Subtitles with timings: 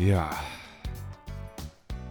[0.00, 0.30] Ja,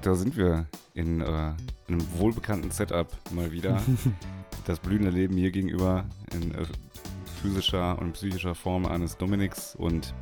[0.03, 1.53] da sind wir in, äh,
[1.87, 3.81] in einem wohlbekannten Setup mal wieder.
[4.67, 6.65] das blühende Leben hier gegenüber in äh,
[7.41, 10.14] physischer und psychischer Form eines Dominiks und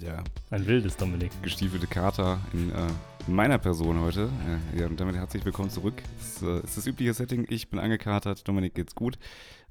[0.00, 1.32] der Ein wildes Dominik.
[1.42, 2.86] gestiefelte Kater in äh,
[3.26, 4.30] meiner Person heute.
[4.72, 6.00] Äh, ja, und damit herzlich willkommen zurück.
[6.20, 7.44] Es ist, äh, ist das übliche Setting.
[7.48, 9.18] Ich bin angekatert, Dominik geht's gut.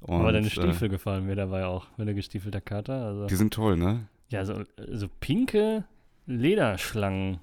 [0.00, 3.06] Und, Aber deine äh, Stiefel gefallen mir dabei auch, wenn der gestiefelter Kater.
[3.06, 4.08] Also, die sind toll, ne?
[4.30, 5.84] ja, so, so pinke
[6.28, 7.38] Lederschlangen.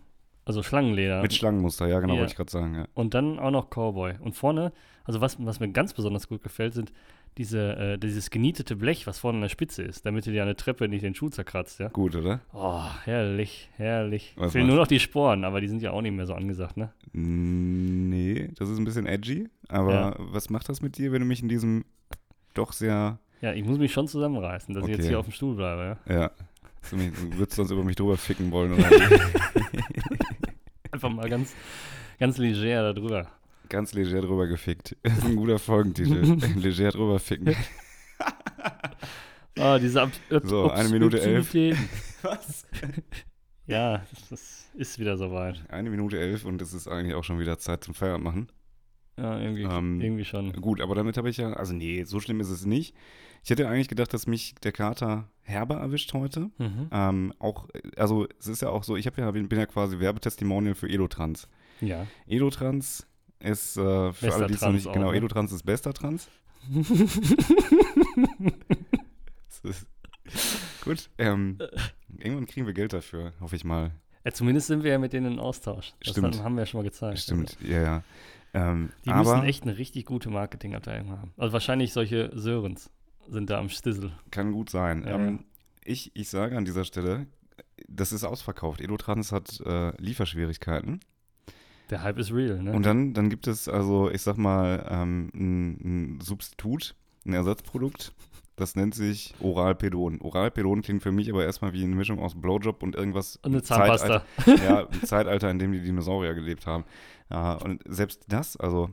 [0.48, 1.22] Also Schlangenleder.
[1.24, 2.20] Mit Schlangenmuster, ja, genau, Ja.
[2.20, 2.76] wollte ich gerade sagen.
[2.76, 2.86] Ja.
[2.94, 4.14] Und dann auch noch Cowboy.
[4.20, 4.72] Und vorne,
[5.04, 6.94] also was, was mir ganz besonders gut gefällt, sind
[7.40, 10.48] diese, äh, dieses genietete Blech, was vorne an der Spitze ist, damit du dir an
[10.48, 11.88] der Treppe nicht den Schuh zerkratzt, ja.
[11.90, 12.42] Gut, oder?
[12.54, 14.34] Oh, herrlich, herrlich.
[14.38, 16.78] Was Fehlen nur noch die Sporen, aber die sind ja auch nicht mehr so angesagt,
[16.78, 16.94] ne?
[17.12, 19.50] Nee, das ist ein bisschen edgy.
[19.68, 20.16] Aber Ja.
[20.20, 21.86] was macht das mit dir, wenn du mich in diesem
[22.54, 25.10] doch sehr, Ja, ich muss mich schon zusammenreißen, dass ich jetzt Okay.
[25.10, 26.16] hier auf dem Stuhl bleibe, ja.
[26.22, 26.32] ja,
[26.92, 28.90] du mich- du würdest sonst über mich drüber ficken wollen oder
[30.92, 31.54] Einfach mal ganz,
[32.20, 33.28] ganz leger da drüber.
[33.70, 34.96] ganz leger drüber gefickt.
[35.04, 36.38] Das ist ein guter Folgentitel.
[36.60, 37.56] leger drüber ficken.
[39.58, 40.12] Ah, diese Ab
[40.44, 41.54] So, eine Minute elf.
[42.24, 42.68] Was?
[43.68, 45.64] Ja, das, das ist wieder soweit.
[45.70, 48.48] Eine Minute elf und es ist eigentlich auch schon wieder Zeit zum Feierabend machen.
[49.18, 50.52] Ja, irgendwie, Ähm, irgendwie schon.
[50.54, 52.94] Gut, aber damit habe ich ja, also nee, so schlimm ist es nicht.
[53.46, 56.50] Ich hätte eigentlich gedacht, dass mich der Kater herber erwischt heute.
[56.58, 56.90] Mhm.
[56.92, 60.74] Ähm, auch, also es ist ja auch so, ich habe ja, bin ja quasi Werbetestimonial
[60.74, 61.48] für Edotrans.
[61.80, 62.08] Ja.
[62.26, 63.06] Edotrans
[63.38, 65.18] ist, äh, für Bester alle, die es noch nicht, auch, genau, ne?
[65.18, 66.28] Edotrans ist bester Trans.
[69.64, 69.88] Ist,
[70.84, 71.58] gut, ähm,
[72.18, 73.92] irgendwann kriegen wir Geld dafür, hoffe ich mal.
[74.24, 74.32] ja.
[74.32, 75.94] Zumindest sind wir ja mit denen in Austausch.
[76.00, 76.36] Das Stimmt.
[76.38, 77.20] Haben, haben wir ja schon mal gezeigt.
[77.20, 78.04] Stimmt, ja, ja.
[78.54, 81.34] Ähm, Die müssen echt eine richtig gute Marketingabteilung haben.
[81.38, 82.92] Also wahrscheinlich solche Sörens
[83.30, 84.12] sind da am Stissel.
[84.32, 85.04] kann gut sein.
[85.08, 85.46] Ja, ähm,
[85.84, 87.28] Ich, ich sage an dieser Stelle,
[87.88, 88.82] das ist ausverkauft.
[88.82, 91.00] Edotrans hat äh, Lieferschwierigkeiten.
[91.90, 92.72] Der Hype ist real, ne?
[92.74, 98.14] Und dann, dann gibt es also, ich sag mal, ähm, ein, ein Substitut, ein Ersatzprodukt.
[98.56, 100.22] Das nennt sich Oralpedon.
[100.22, 103.36] Oralpedon klingt für mich aber erstmal wie eine Mischung aus Blowjob und irgendwas.
[103.44, 104.64] Und eine Zeitalter- Zahnpasta.
[104.66, 106.86] ja, ein Zeitalter, in dem die Dinosaurier gelebt haben.
[107.30, 108.90] Ja, und selbst das, also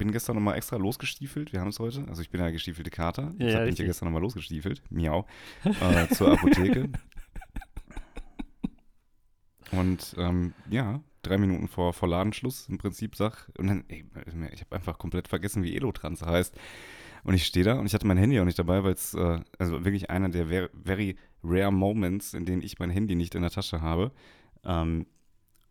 [0.00, 1.52] bin gestern nochmal extra losgestiefelt.
[1.52, 2.06] Wir haben es heute.
[2.08, 3.34] Also ich bin ja gestiefelte Kater.
[3.38, 4.82] Ja, Deshalb bin ich ja gestern nochmal losgestiefelt.
[4.88, 5.26] Miau.
[5.62, 6.88] Äh, zur Apotheke.
[9.72, 13.50] Und ähm, ja, drei Minuten vor, vor Ladenschluss im Prinzip sag.
[13.58, 14.06] Und dann, ey,
[14.54, 16.56] ich habe einfach komplett vergessen, wie Elotrans heißt.
[17.22, 19.40] Und ich stehe da und ich hatte mein Handy auch nicht dabei, weil es, äh,
[19.58, 23.42] also wirklich einer der ver very rare Moments, in denen ich mein Handy nicht in
[23.42, 24.12] der Tasche habe.
[24.64, 25.04] Ähm,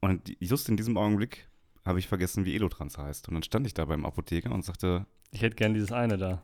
[0.02, 1.49] und just in diesem Augenblick
[1.90, 3.28] habe ich vergessen, wie Elotrans heißt.
[3.28, 6.42] Und dann stand ich da beim Apotheker und sagte, Ich hätte gern dieses eine da.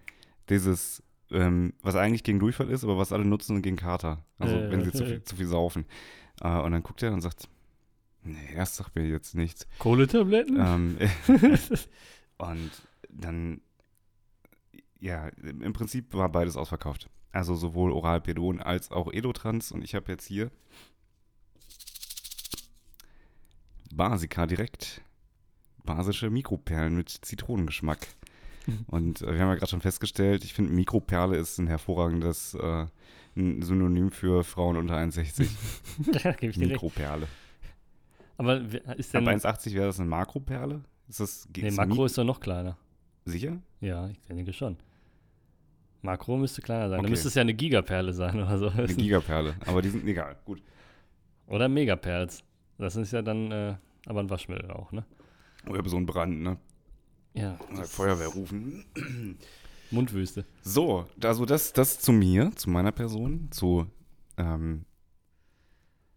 [0.49, 1.01] dieses,
[1.31, 4.25] ähm, was eigentlich gegen Durchfall ist, aber was alle nutzen gegen Kater.
[4.39, 5.07] Also Äh, wenn sie zu äh.
[5.07, 5.85] viel, zu viel saufen.
[6.41, 7.47] Äh, und dann guckt er und sagt,
[8.23, 9.65] nee, das sagt mir jetzt nichts.
[9.79, 10.57] Kohletabletten?
[10.59, 10.97] Ähm,
[12.37, 12.71] und
[13.09, 13.61] dann,
[14.99, 17.09] ja, im Prinzip war beides ausverkauft.
[17.31, 19.71] Also sowohl Oralpedon als auch Elotrans.
[19.71, 20.51] Und ich habe jetzt hier
[23.93, 25.01] Basica direkt.
[25.85, 28.07] Basische Mikroperlen mit Zitronengeschmack.
[28.67, 28.85] Mhm.
[28.87, 32.85] Und äh, wir haben ja gerade schon festgestellt, ich finde Mikroperle ist ein hervorragendes äh,
[33.37, 35.47] ein Synonym für Frauen unter 1,60.
[36.23, 36.71] ja, gebe ich dir recht.
[36.81, 37.27] Mikroperle.
[38.37, 38.57] Aber
[38.97, 39.39] ist Ab denn.
[39.39, 40.81] 1,80 wäre das eine Makroperle?
[41.07, 42.77] Ist das Nee, Makro Mi- ist doch noch kleiner.
[43.25, 43.57] sicher?
[43.81, 44.77] Ja, ich denke schon.
[46.01, 46.99] Makro müsste kleiner sein.
[46.99, 47.03] Okay.
[47.03, 48.69] Dann müsste es ja eine Gigaperle sein oder so.
[48.69, 49.55] Eine Gigaperle.
[49.65, 50.35] Aber die sind egal.
[50.45, 50.61] Gut.
[51.47, 52.43] oder Megaperls.
[52.77, 53.75] Das ist ja dann äh,
[54.05, 55.05] aber ein Waschmittel auch, ne?
[55.67, 56.57] Oder so ein Brand, ne?
[57.33, 57.57] Ja.
[57.83, 58.85] Feuerwehr rufen.
[59.91, 60.45] Mundwüste.
[60.61, 63.85] So, also das, das zu mir, zu meiner Person, zu,
[64.37, 64.85] ähm,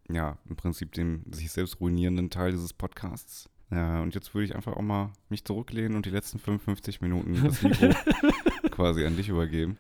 [0.09, 3.49] ja, im Prinzip dem sich selbst ruinierenden Teil dieses Podcasts.
[3.71, 7.45] Ja, und jetzt würde ich einfach auch mal mich zurücklehnen und die letzten 55 Minuten
[7.45, 7.91] das Mikro
[8.71, 9.77] quasi an dich übergeben.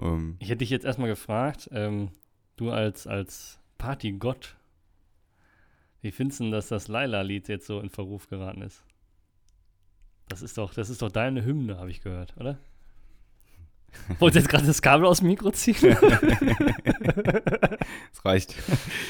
[0.00, 2.10] Ähm, Ich hätte dich jetzt erstmal gefragt, ähm,
[2.56, 4.56] du als, als Partygott,
[6.00, 8.82] wie findest du denn, dass das Laila-Lied jetzt so in Verruf geraten ist?
[10.28, 12.58] Das ist doch, das ist doch deine Hymne, habe ich gehört, oder?
[14.18, 15.76] Wolltest du jetzt gerade das Kabel aus dem Mikro ziehen?
[18.12, 18.54] Es reicht.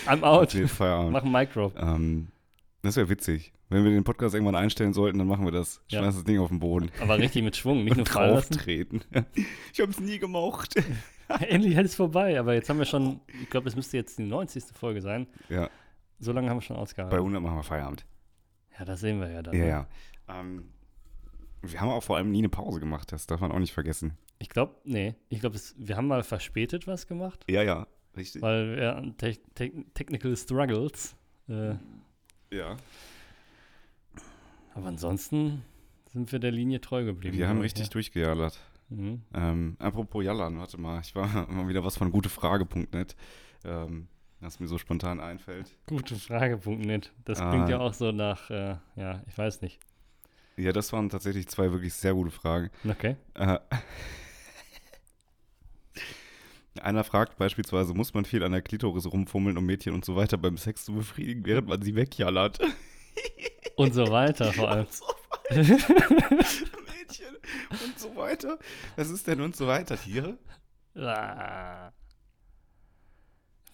[0.06, 0.55] I'm out.
[0.55, 1.12] Okay, Feierabend.
[1.12, 1.75] Mach ein Mic Drop.
[1.79, 2.29] Ähm,
[2.82, 3.53] das wäre witzig.
[3.70, 5.81] Wenn wir den Podcast irgendwann einstellen sollten, dann machen wir das.
[5.88, 6.00] Ja.
[6.00, 6.91] Schmeiß das Ding auf den Boden.
[7.00, 8.55] Aber richtig mit Schwung, nicht nur fallen lassen.
[8.55, 9.03] drauftreten.
[9.73, 10.75] Ich habe es nie gemocht.
[11.41, 14.25] Endlich ist es vorbei, aber jetzt haben wir schon, ich glaube, es müsste jetzt die
[14.25, 14.65] 90.
[14.75, 15.26] Folge sein.
[15.49, 15.69] Ja,
[16.19, 17.17] So lange haben wir schon bei ausgehalten.
[17.19, 18.06] 100 machen wir Feierabend.
[18.79, 19.55] Ja, das sehen wir ja dann.
[19.55, 19.69] Ja, ne?
[19.69, 19.87] ja.
[20.29, 20.69] Ähm,
[21.73, 24.17] wir haben auch vor allem nie eine Pause gemacht, das darf man auch nicht vergessen.
[24.38, 27.44] Ich glaube, nee, ich glaube, wir haben mal verspätet was gemacht.
[27.49, 27.87] Ja, ja,
[28.17, 28.41] richtig.
[28.43, 31.17] weil wir an Te Te Technical Struggles
[31.49, 31.75] äh,
[32.53, 32.76] Ja.
[34.75, 35.65] Aber ansonsten
[36.12, 37.37] sind wir der Linie treu geblieben.
[37.37, 38.55] Wir haben ich, richtig durchgejallert.
[38.55, 38.97] ja.
[38.97, 39.23] Mhm.
[39.35, 43.17] Ähm, apropos Jallern, warte mal, ich war mal wieder was von gutefrage.net,
[43.65, 44.09] ähm,
[44.41, 45.76] was mir so spontan einfällt.
[45.87, 47.12] Gute Frage.net.
[47.26, 47.50] Das Ah.
[47.50, 49.79] klingt ja auch so nach, äh, ja, ich weiß nicht.
[50.58, 52.70] Ja, das waren tatsächlich zwei wirklich sehr gute Fragen.
[52.88, 53.14] Okay.
[53.34, 53.60] Äh,
[56.82, 60.37] einer fragt beispielsweise, muss man viel an der Klitoris rumfummeln, um Mädchen und so weiter
[60.37, 62.58] beim Sex zu befriedigen, während man sie wegjallert?
[63.76, 64.87] Und so weiter vor allem.
[65.50, 65.75] Und so
[66.93, 67.37] Mädchen
[67.70, 68.58] und so weiter.
[68.96, 70.37] Was ist denn und so weiter, Tiere?
[70.96, 71.93] Ah.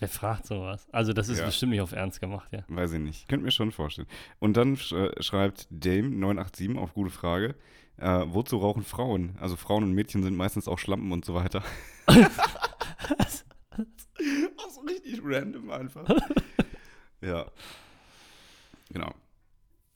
[0.00, 0.87] Wer fragt sowas?
[0.93, 1.46] Also das ist Ja.
[1.46, 2.64] bestimmt nicht auf Ernst gemacht, ja.
[2.69, 3.29] Weiß ich nicht.
[3.29, 4.08] Könnte mir schon vorstellen.
[4.41, 7.55] Und dann sch äh, schreibt Dame987 auf gute Frage,
[7.96, 9.37] äh, wozu rauchen Frauen?
[9.41, 11.62] Also Frauen und Mädchen sind meistens auch Schlampen und so weiter.
[12.08, 12.17] auch
[14.70, 16.06] so richtig random einfach.
[17.20, 17.46] ja.
[18.91, 19.12] Genau.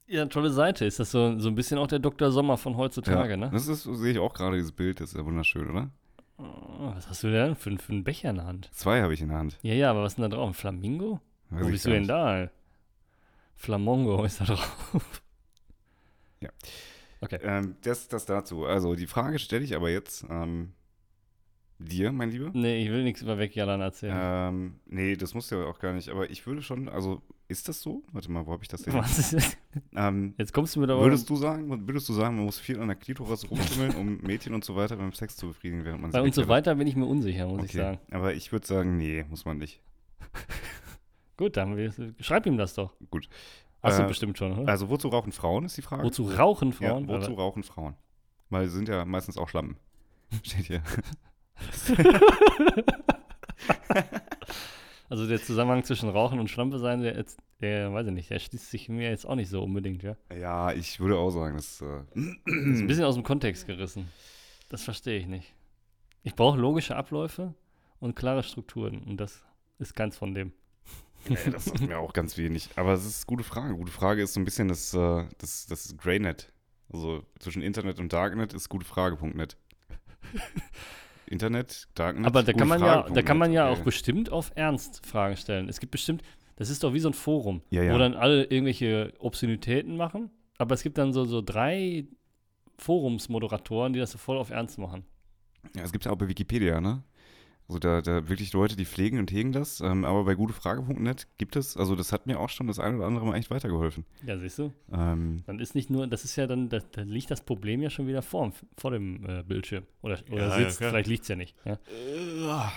[0.06, 0.86] Ja, tolle Seite.
[0.86, 2.30] Ist das so, so ein bisschen auch der Dr.
[2.30, 3.36] Sommer von heutzutage, ja.
[3.36, 3.50] ne?
[3.52, 5.90] Das ist, sehe ich auch gerade, dieses Bild, das ist ja wunderschön, oder?
[6.38, 8.70] Oh, was hast du denn für, für einen Becher in der Hand?
[8.72, 9.58] Zwei habe ich in der Hand.
[9.62, 10.48] Ja, ja, aber was ist denn da drauf?
[10.48, 11.20] Ein Flamingo?
[11.50, 12.50] Weiß Wo bist du denn da?
[13.56, 15.22] Flamongo ist da drauf.
[16.40, 16.50] Ja.
[17.20, 17.40] Okay.
[17.42, 18.64] Ähm, das, das dazu.
[18.64, 20.72] Also die Frage stelle ich aber jetzt ähm,
[21.78, 22.50] dir, mein Lieber.
[22.54, 24.14] Nee, ich will nichts über Wegjallern erzählen.
[24.16, 26.08] Ähm, nee, das musst du ja auch gar nicht.
[26.08, 28.02] Aber ich würde schon, also ist das so?
[28.12, 28.94] Warte mal, wo habe ich das denn?
[28.94, 29.56] Was ist?
[29.94, 31.00] Ähm, Jetzt kommst du mit aber.
[31.02, 34.54] würdest du sagen, würdest du sagen, man muss viel an der Klitoris rumschimmeln, um Mädchen
[34.54, 36.94] und so weiter beim Sex zu befriedigen, während man Bei uns so weiter bin ich
[36.96, 37.78] mir unsicher, muss ich Okay.
[37.78, 37.98] sagen.
[38.10, 39.80] Aber ich würde sagen, nee, muss man nicht.
[41.36, 42.92] Gut, dann wir, schreib ihm das doch.
[43.10, 43.28] Gut.
[43.82, 44.68] Hast du Äh, bestimmt schon, oder?
[44.70, 46.02] Also wozu rauchen Frauen, ist die Frage.
[46.02, 47.08] Wozu rauchen Frauen?
[47.08, 47.94] Ja, wozu Aber- rauchen Frauen?
[48.50, 49.76] Weil sie sind ja meistens auch Schlampen.
[50.42, 50.82] Steht hier.
[55.08, 58.38] Also der Zusammenhang zwischen Rauchen und Schlampe sein, der, jetzt, der weiß ich nicht, der
[58.38, 60.16] schließt sich mir jetzt auch nicht so unbedingt, ja.
[60.38, 64.08] Ja, ich würde auch sagen, das äh, Ist ein bisschen aus dem Kontext gerissen.
[64.68, 65.54] Das verstehe ich nicht.
[66.22, 67.54] Ich brauche logische Abläufe
[68.00, 69.42] und klare Strukturen und das
[69.78, 70.52] ist keins von dem.
[71.28, 72.68] Nee, das sagt mir auch ganz wenig.
[72.76, 73.74] Aber es ist eine gute Frage.
[73.74, 76.52] Gute Frage ist so ein bisschen das, äh, das, das Greynet.
[76.92, 79.56] Also zwischen Internet und Darknet ist gutefrage.net.
[81.28, 82.26] Internet, Darknet.
[82.26, 85.68] Aber da kann man ja, da kann man ja auch bestimmt auf Ernst Fragen stellen.
[85.68, 86.22] Es gibt bestimmt,
[86.56, 87.94] das ist doch wie so ein Forum, Ja, ja.
[87.94, 92.06] wo dann alle irgendwelche Obszönitäten machen, aber es gibt dann so, so drei
[92.78, 95.04] Forumsmoderatoren, die das so voll auf Ernst machen.
[95.76, 97.02] Ja, es gibt ja auch bei Wikipedia, ne?
[97.68, 99.80] Also da, da wirklich Leute, die pflegen und hegen das.
[99.82, 103.06] Ähm, aber bei gutefrage.net gibt es, also das hat mir auch schon das eine oder
[103.06, 104.06] andere Mal echt weitergeholfen.
[104.24, 104.72] Ja, siehst du?
[104.90, 107.90] Ähm, Dann ist nicht nur, das ist ja dann, da, da liegt das Problem ja
[107.90, 109.84] schon wieder vor, vor dem äh, Bildschirm.
[110.00, 110.90] Oder, oder Ja, ja, sitzt, klar.
[110.90, 111.54] vielleicht liegt es ja nicht.
[111.66, 111.74] Ja?
[111.74, 112.72] Äh, ja,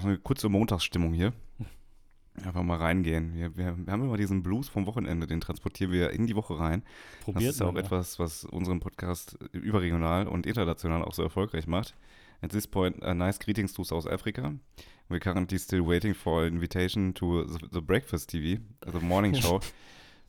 [0.00, 1.32] so eine kurze Montagsstimmung hier.
[2.44, 3.36] Einfach mal reingehen.
[3.36, 6.58] Wir, wir, wir haben immer diesen Blues vom Wochenende, den transportieren wir in die Woche
[6.58, 6.82] rein.
[7.18, 7.82] Das Probiert ist auch man, ja.
[7.82, 11.94] etwas, was unseren Podcast überregional und international auch so erfolgreich macht.
[12.44, 14.54] At this point, a nice greetings to South Africa.
[15.08, 19.60] We're currently still waiting for an invitation to the, the Breakfast TV, the morning show.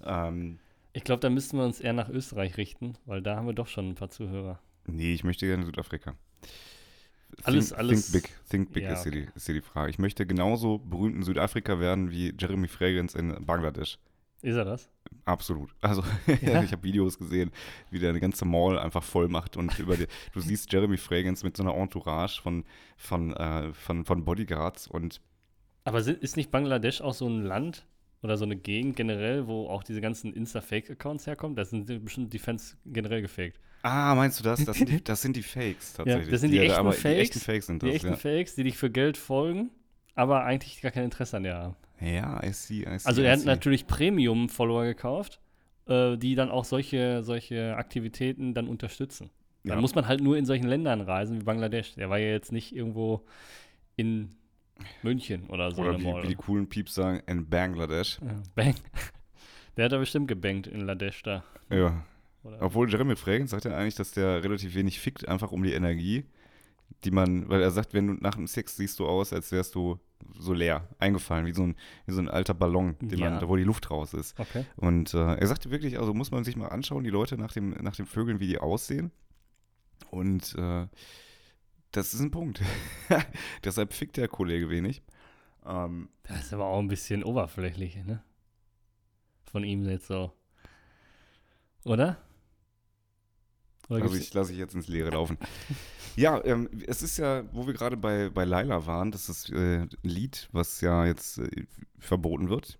[0.05, 0.59] ähm,
[0.93, 3.67] Ich glaube, da müssten wir uns eher nach Österreich richten, weil da haben wir doch
[3.67, 4.59] schon ein paar Zuhörer.
[4.87, 6.15] nee, ich möchte gerne Südafrika.
[7.43, 9.89] Alles- think, alles- Think big, think big Ja, ist, hier die, ist hier die Frage.
[9.89, 13.97] Ich möchte genauso berühmt in Südafrika werden wie Jeremy Fragrance in Bangladesch.
[14.41, 14.89] Ist er das?
[15.25, 15.73] Absolut.
[15.81, 16.03] Also
[16.41, 16.61] Ja?
[16.63, 17.51] ich habe Videos gesehen,
[17.89, 21.45] wie der eine ganze Mall einfach voll macht und über die, du siehst Jeremy Fragrance
[21.45, 22.65] mit so einer Entourage von,
[22.97, 25.21] von, äh, von, von Bodyguards und
[25.83, 27.85] Aber ist nicht Bangladesch auch so ein Land
[28.21, 31.55] oder so eine Gegend generell, wo auch diese ganzen Insta-Fake-Accounts herkommen?
[31.55, 33.59] Da sind bestimmt die Fans generell gefaked.
[33.83, 34.65] Ah, meinst du das?
[34.65, 36.29] Das sind die, das sind die Fakes tatsächlich.
[36.29, 37.03] das sind die ja, echten aber Fakes.
[37.03, 38.15] Die echten Fakes sind Die das, echten ja.
[38.15, 39.69] Fakes, die dich für Geld folgen,
[40.15, 41.75] aber eigentlich gar kein Interesse an dir haben.
[42.01, 43.07] Ja, I see, I see.
[43.07, 45.39] Also er hat natürlich Premium-Follower gekauft,
[45.87, 49.29] äh, die dann auch solche, solche Aktivitäten dann unterstützen.
[49.63, 49.81] Dann Ja.
[49.81, 51.95] muss man halt nur in solchen Ländern reisen wie Bangladesch.
[51.95, 53.25] Der war ja jetzt nicht irgendwo
[53.95, 54.29] in
[55.03, 55.81] München oder so.
[55.81, 58.19] Oder wie, wie die coolen Pieps sagen, in Bangladesch.
[58.21, 58.75] ja, bang.
[59.77, 61.43] Der hat da bestimmt gebankt in Ladesh da.
[61.69, 62.05] Ja.
[62.43, 62.61] Oder?
[62.61, 66.25] Obwohl Jeremy Fragrance sagt ja eigentlich, dass der relativ wenig fickt, einfach um die Energie,
[67.03, 69.73] die man, weil er sagt, wenn du nach dem Sex siehst du aus, als wärst
[69.75, 69.97] du
[70.37, 73.29] so leer, eingefallen, wie so ein, wie so ein alter Ballon, den Ja.
[73.29, 74.39] man, wo die Luft raus ist.
[74.39, 74.65] Okay.
[74.75, 77.69] Und äh, er sagte wirklich, also muss man sich mal anschauen, die Leute nach dem,
[77.81, 79.11] nach dem Vögeln, wie die aussehen.
[80.11, 80.87] Und äh,
[81.91, 82.61] das ist ein Punkt.
[83.63, 85.01] Deshalb fickt der Kollege wenig.
[85.65, 88.21] Ähm, Das ist aber auch ein bisschen oberflächlich, ne?
[89.51, 90.33] Von ihm jetzt so.
[91.85, 92.17] Oder?
[93.89, 95.37] Also ich lasse ich jetzt ins Leere laufen.
[96.15, 99.81] ja, ähm, es ist ja, wo wir gerade bei, bei Laila waren, das ist äh,
[99.81, 101.65] ein Lied, was ja jetzt äh,
[101.99, 102.79] verboten wird.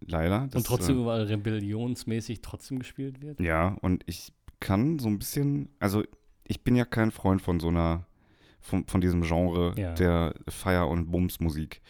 [0.00, 3.40] Das, und trotzdem äh, überall rebellionsmäßig trotzdem gespielt wird.
[3.40, 6.02] Ja, und ich kann so ein bisschen, also
[6.44, 8.06] ich bin ja kein Freund von so einer,
[8.60, 9.94] von, von diesem Genre Ja.
[9.94, 11.82] der Feier- und Bumsmusik.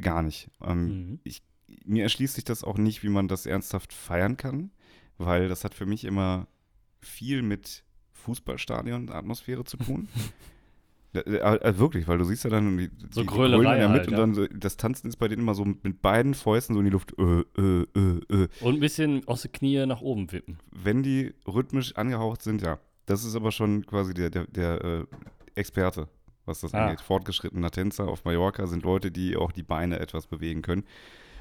[0.00, 0.48] Gar nicht.
[0.62, 1.20] Ähm, Mhm.
[1.84, 4.70] mir erschließt sich das auch nicht, wie man das ernsthaft feiern kann,
[5.18, 6.46] weil das hat für mich immer
[7.00, 10.08] viel mit Fußballstadion-Atmosphäre zu tun.
[11.12, 14.02] Äh, wirklich, weil du siehst ja dann die, So die, die Grölen in der halt,
[14.02, 16.78] Mitte und dann so, das Tanzen ist bei denen immer so mit beiden Fäusten so
[16.78, 17.14] in die Luft.
[17.18, 18.48] Äh, äh, äh.
[18.60, 20.58] Und ein bisschen aus den Knie nach oben wippen.
[20.70, 22.78] Wenn die rhythmisch angehaucht sind, ja.
[23.06, 25.04] Das ist aber schon quasi der, der, der äh,
[25.56, 26.06] Experte,
[26.44, 26.84] was das Ah.
[26.84, 27.00] angeht.
[27.00, 30.84] Fortgeschrittener Tänzer auf Mallorca sind Leute, die auch die Beine etwas bewegen können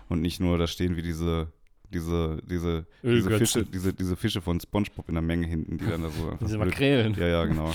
[0.08, 1.52] und nicht nur da stehen wie diese
[1.90, 3.38] diese, diese, diese.
[3.38, 6.58] Fische, diese, diese Fische von Spongebob in der Menge hinten, die dann da so Diese
[6.58, 7.14] Makrelen.
[7.16, 7.74] Ja, ja, genau.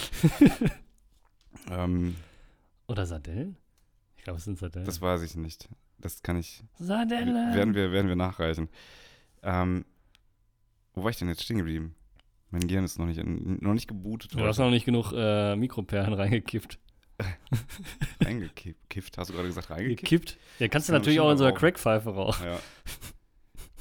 [1.71, 2.15] ähm,
[2.87, 3.57] Oder Sardellen?
[4.17, 4.87] Ich glaube, es sind Sardellen.
[4.87, 5.69] das weiß ich nicht.
[5.99, 7.55] Das kann ich, Sardellen.
[7.55, 8.69] werden wir, werden wir nachreichen.
[9.43, 9.85] Ähm,
[10.95, 11.95] wo war ich denn jetzt stehen geblieben?
[12.51, 14.35] Mein Gehirn ist noch nicht, noch nicht gebootet.
[14.35, 16.79] du hast noch nicht genug äh, Mikroperlen reingekippt.
[18.25, 19.19] Reingekifft.
[19.19, 20.01] Hast du gerade gesagt, reingekippt?
[20.01, 20.39] Gekippt?
[20.59, 21.55] Ja, kannst du natürlich auch in so einer.
[21.55, 22.45] Crackpfeife rauchen.
[22.45, 22.59] Ja.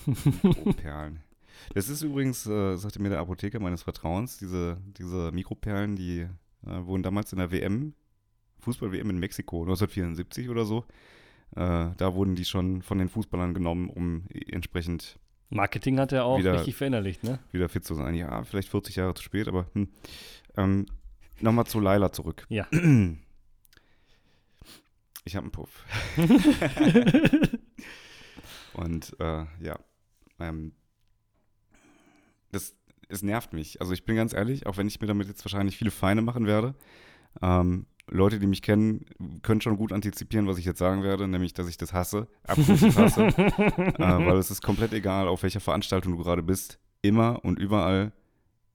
[0.05, 1.19] Mikroperlen.
[1.73, 6.27] Das ist übrigens, äh, sagte mir der Apotheker meines Vertrauens, diese, diese Mikroperlen, die
[6.65, 7.93] äh, wurden damals in der WM,
[8.59, 10.85] Fußball-WM in Mexiko, 1974 oder so,
[11.55, 15.19] äh, da wurden die schon von den Fußballern genommen, um entsprechend
[15.49, 17.39] Marketing hat er auch Wieder- richtig verinnerlicht, ne?
[17.51, 18.15] wieder fit zu sein.
[18.15, 19.87] Ja, vielleicht 40 Jahre zu spät, aber hm.
[20.57, 20.87] ähm,
[21.41, 22.47] nochmal zu Laila zurück.
[22.49, 22.67] Ja.
[25.25, 25.85] Ich habe einen Puff.
[28.73, 29.79] Und äh, ja,
[30.43, 30.73] ähm,
[32.51, 32.75] das,
[33.09, 33.81] es nervt mich.
[33.81, 36.45] Also ich bin ganz ehrlich, auch wenn ich mir damit jetzt wahrscheinlich viele Feinde machen
[36.45, 36.75] werde,
[37.41, 39.05] ähm, Leute, die mich kennen,
[39.43, 42.97] können schon gut antizipieren, was ich jetzt sagen werde, nämlich, dass ich das hasse, abgrundtief
[42.97, 46.79] hasse, äh, weil es ist komplett egal, auf welcher Veranstaltung du gerade bist.
[47.01, 48.11] Immer und überall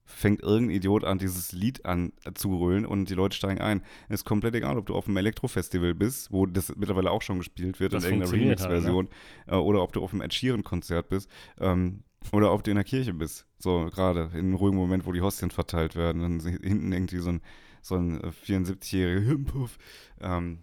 [0.09, 3.83] fängt irgendein Idiot an, dieses Lied an äh, zu rüllen und die Leute steigen ein.
[4.09, 7.39] Es ist komplett egal, ob du auf einem Elektrofestival bist, wo das mittlerweile auch schon
[7.39, 9.09] gespielt wird Das in irgendeiner funktioniert halt, Remix-Version,
[9.47, 12.85] äh, oder ob du auf einem Ed Sheeran-Konzert bist, ähm, oder ob du in der
[12.85, 13.47] Kirche bist.
[13.59, 17.31] So, gerade in einem ruhigen Moment, wo die Hostien verteilt werden, dann hinten irgendwie so
[17.31, 17.43] ein,
[17.83, 19.79] so ein äh, 74-jähriger Himpuff.
[20.21, 20.61] Ähm,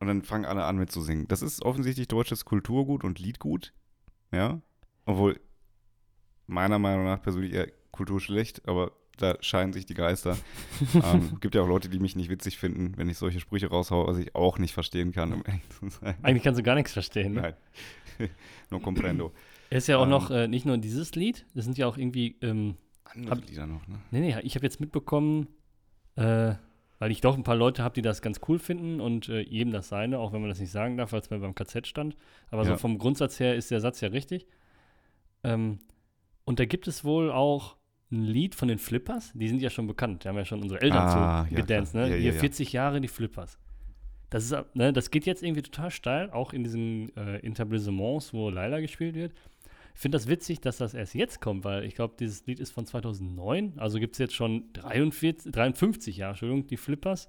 [0.00, 1.28] und dann fangen alle an mitzusingen.
[1.28, 3.74] Das ist offensichtlich deutsches Kulturgut und Liedgut.
[4.32, 4.62] Ja.
[5.04, 5.38] Obwohl
[6.46, 10.36] meiner Meinung nach persönlich eher Kultur schlecht, aber da scheiden sich die Geister.
[10.94, 14.06] ähm, gibt ja auch Leute, die mich nicht witzig finden, wenn ich solche Sprüche raushaue,
[14.06, 16.16] was ich auch nicht verstehen kann, um ehrlich zu sein.
[16.22, 17.34] Eigentlich kannst du gar nichts verstehen.
[17.34, 17.54] Ne?
[18.18, 18.30] Nein.
[18.70, 19.32] no comprendo.
[19.68, 20.10] Es ist ja auch Ähm.
[20.10, 23.66] noch äh, nicht nur dieses Lied, es sind ja auch irgendwie, ähm, Andere Hab- Lieder
[23.66, 24.00] noch, ne?
[24.10, 25.48] nee, nee, ich habe jetzt mitbekommen,
[26.16, 26.54] äh,
[26.98, 29.72] weil ich doch ein paar Leute habe, die das ganz cool finden und äh, jedem
[29.72, 32.16] das seine, auch wenn man das nicht sagen darf, weil es mir beim KZ stand.
[32.50, 32.76] Aber so Ja.
[32.78, 34.46] vom Grundsatz her ist der Satz ja richtig.
[35.44, 35.78] Ähm,
[36.44, 37.76] und da gibt es wohl auch
[38.12, 40.80] ein Lied von den Flippers, die sind ja schon bekannt, die haben ja schon unsere
[40.80, 42.02] Eltern Ah, so ja, gedanced, ne?
[42.02, 42.40] Ja, ja, Hier ja.
[42.40, 43.58] 40 Jahre die Flippers.
[44.30, 48.48] Das ist, ne, das geht jetzt irgendwie total steil, auch in diesen äh, Etablissements, wo
[48.50, 49.32] Laila gespielt wird.
[49.94, 52.70] Ich finde das witzig, dass das erst jetzt kommt, weil ich glaube, dieses Lied ist
[52.70, 57.28] von 2009, also gibt es jetzt schon 43, 53 Jahre, Entschuldigung, die Flippers.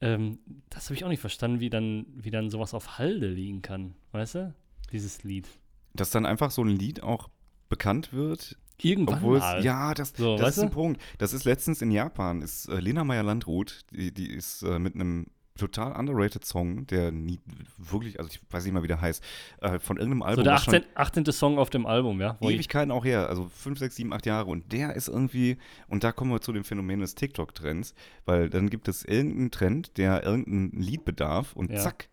[0.00, 0.38] Ähm,
[0.68, 3.94] das habe ich auch nicht verstanden, wie dann, wie dann sowas auf Halde liegen kann,
[4.12, 4.54] weißt du?
[4.92, 5.48] Dieses Lied.
[5.94, 7.30] Dass dann einfach so ein Lied auch
[7.68, 9.58] bekannt wird, Irgendwann obwohl mal.
[9.58, 10.74] es, ja, das, So, das ist ein du?
[10.74, 11.00] Punkt.
[11.18, 15.26] Das ist letztens in Japan, ist äh, Lena Meyer-Landrut, die, die ist äh, mit einem
[15.56, 17.38] total underrated Song, der nie
[17.78, 19.22] wirklich, also ich weiß nicht mal, wie der heißt,
[19.60, 20.36] äh, von irgendeinem Album.
[20.40, 21.32] so der was schon 18, 18.
[21.32, 22.36] Song auf dem Album, ja?
[22.40, 24.50] Ewigkeiten auch her, also 5, 6, 7, 8 Jahre.
[24.50, 28.68] Und der ist irgendwie, und da kommen wir zu dem Phänomen des TikTok-Trends, weil dann
[28.68, 31.78] gibt es irgendeinen Trend, der irgendein Lied bedarf und Ja.
[31.78, 32.08] zack,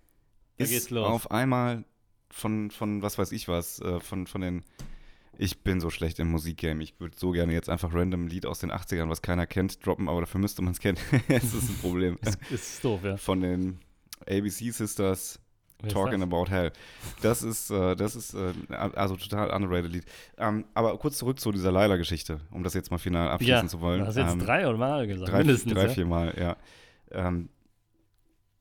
[0.59, 1.83] ist auf einmal
[2.29, 4.63] von, von was weiß ich was, äh, von, von den,
[5.37, 8.45] ich bin so schlecht im Musikgame, ich würde so gerne jetzt einfach random ein Lied
[8.45, 10.97] aus den 80ern, was keiner kennt, droppen, aber dafür müsste man es kennen.
[11.27, 12.17] das ist ein Problem.
[12.21, 13.17] ist, ist doof, ja.
[13.17, 13.79] Von den
[14.27, 15.39] ABC Sisters,
[15.89, 16.21] Talking?
[16.21, 16.71] About Hell.
[17.23, 20.05] Das ist, äh, das ist äh, also total underrated Lied.
[20.37, 23.81] Ähm, aber kurz zurück zu dieser Laila-Geschichte, um das jetzt mal final abschließen Ja, zu
[23.81, 24.01] wollen.
[24.01, 25.73] du hast jetzt Ähm, drei oder Mal gesagt, drei, mindestens.
[25.73, 25.89] drei ja?
[25.89, 26.57] vier Mal, ja.
[27.09, 27.49] Ähm,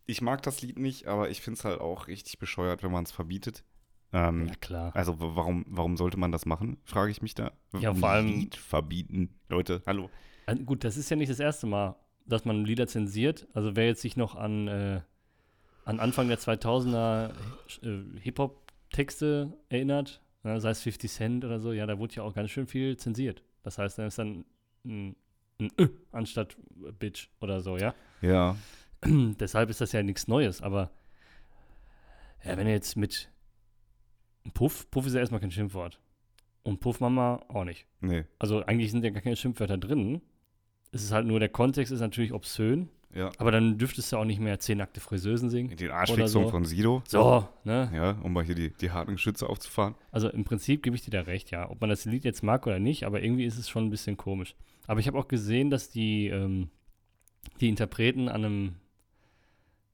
[0.06, 3.04] ich mag das Lied nicht, aber ich finde es halt auch richtig bescheuert, wenn man
[3.04, 3.64] es verbietet.
[4.12, 4.96] Ähm, Ja, klar.
[4.96, 7.52] also warum, warum sollte man das machen, frage ich mich da.
[7.78, 9.30] Ja, vor allem- Lied verbieten.
[9.48, 10.10] Leute, hallo.
[10.46, 11.94] Äh, Gut, das ist ja nicht das erste Mal,
[12.26, 13.46] dass man Lieder zensiert.
[13.54, 15.00] Also wer jetzt sich noch an, äh,
[15.84, 17.30] an Anfang der 2000er
[17.82, 22.34] äh, Hip-Hop-Texte erinnert, ne, sei es 50 Cent oder so, ja, da wurde ja auch
[22.34, 23.42] ganz schön viel zensiert.
[23.62, 24.44] Das heißt, da ist dann
[24.84, 25.14] ein,
[25.60, 26.56] ein Ö anstatt
[26.98, 27.94] Bitch oder so, ja.
[28.22, 28.56] Ja,
[29.04, 30.90] Deshalb ist das ja nichts Neues, aber
[32.44, 33.29] ja, wenn du jetzt mit
[34.54, 36.00] Puff, Puff ist ja erstmal kein Schimpfwort.
[36.62, 37.86] Und Puffmama auch nicht.
[38.00, 40.20] Nee, Also eigentlich sind ja gar keine Schimpfwörter drin.
[40.92, 43.30] Es ist halt nur, der Kontext ist natürlich obszön, ja.
[43.38, 45.74] aber dann dürftest du auch nicht mehr zehn nackte Friseusen singen.
[45.76, 46.50] Die Arschfixung so.
[46.50, 47.02] von Sido.
[47.06, 47.90] So, ne?
[47.94, 49.94] Ja, um mal hier die, die harten Geschütze aufzufahren.
[50.10, 51.70] Also im Prinzip gebe ich dir da recht, ja.
[51.70, 54.16] Ob man das Lied jetzt mag oder nicht, aber irgendwie ist es schon ein bisschen
[54.16, 54.54] komisch.
[54.86, 56.70] Aber ich habe auch gesehen, dass die, ähm,
[57.60, 58.74] die Interpreten an einem,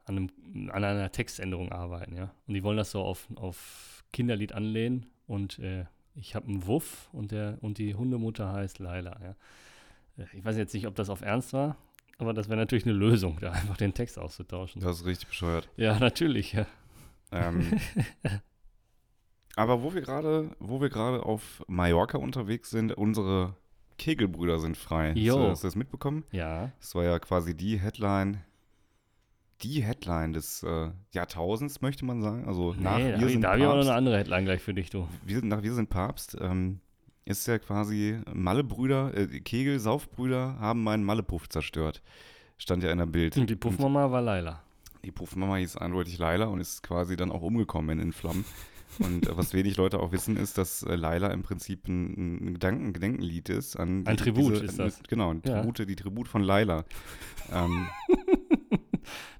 [0.04, 0.30] an einem
[0.70, 2.32] an einer Textänderung arbeiten, ja.
[2.46, 5.84] Und die wollen das so auf, auf Kinderlied anlehnen und äh,
[6.14, 9.34] ich habe einen Wuff und der und die Hundemutter heißt Laila, ja.
[10.22, 11.76] Äh, Ich weiß jetzt nicht, ob das auf Ernst war,
[12.18, 14.80] aber das wäre natürlich eine Lösung, da einfach den Text auszutauschen.
[14.80, 15.68] Das ist richtig bescheuert.
[15.76, 16.66] Ja, natürlich, ja.
[17.32, 17.78] Ähm,
[19.56, 23.54] aber wo wir gerade, wo wir gerade auf Mallorca unterwegs sind, unsere
[23.98, 25.12] Kegelbrüder sind frei.
[25.12, 25.34] Jo.
[25.34, 26.24] Hast du- Hast du das mitbekommen?
[26.32, 28.42] Ja, Das war ja quasi die Headline,
[29.62, 32.46] die Headline des äh, Jahrtausends, möchte man sagen.
[32.46, 33.88] Also nach nee, da Wir habe ich, sind da hab ich noch Papst.
[33.88, 35.06] eine andere Headline gleich für dich, du.
[35.24, 36.80] wir sind, nach Wir sind Papst ähm,
[37.24, 42.02] ist ja quasi Malle-Brüder, äh, Kegel-Saufbrüder haben meinen Malle-Puff zerstört.
[42.58, 43.36] Stand ja in der Bild.
[43.36, 44.62] Und die Puffmama war Laila.
[45.04, 48.44] Die Puffmama hieß eindeutig Laila und ist quasi dann auch umgekommen in Flammen.
[48.98, 52.52] Und äh, was wenig Leute auch wissen, ist, dass äh, Laila im Prinzip ein, ein
[52.54, 55.02] Gedanken, Gedenkenlied ist an Ein die- Tribut diese, ist das.
[55.08, 55.60] Genau, ein Ja.
[55.60, 56.84] Tribute, die Tribut von Laila.
[57.52, 57.88] ähm,